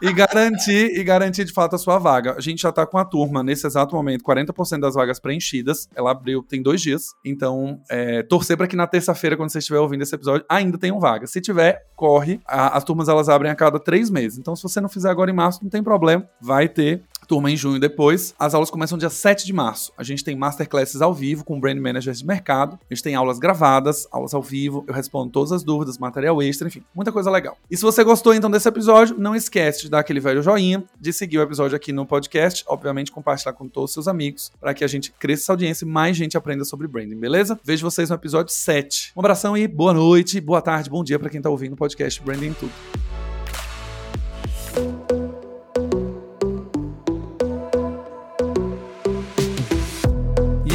[0.00, 2.34] e garantir e garantir de fato a sua vaga.
[2.36, 5.88] A gente já tá com a turma nesse exato momento, 40% das vagas preenchidas.
[5.94, 7.14] Ela abriu tem dois dias.
[7.24, 11.00] Então, é, torcer para que na terça-feira, quando você estiver ouvindo esse episódio, ainda tenham
[11.00, 11.26] vaga.
[11.26, 12.40] Se tiver, corre.
[12.46, 14.38] A, as turmas elas abrem a cada três meses.
[14.38, 16.28] Então, se você não fizer agora em março, não tem problema.
[16.40, 18.34] Vai ter turma em junho depois.
[18.38, 19.92] As aulas começam dia 7 de março.
[19.96, 22.78] A gente tem masterclasses ao vivo com brand managers de mercado.
[22.90, 24.84] A gente tem aulas gravadas, aulas ao vivo.
[24.86, 27.56] Eu respondo todas as dúvidas, material extra, enfim, muita coisa legal.
[27.70, 31.12] E se você gostou então desse episódio, não esquece de dar aquele velho joinha, de
[31.12, 34.84] seguir o episódio aqui no podcast, obviamente compartilhar com todos os seus amigos, para que
[34.84, 37.58] a gente cresça essa audiência e mais gente aprenda sobre branding, beleza?
[37.64, 39.12] Vejo vocês no episódio 7.
[39.16, 42.22] Um abração e boa noite, boa tarde, bom dia para quem tá ouvindo o podcast
[42.22, 43.05] Branding Tudo.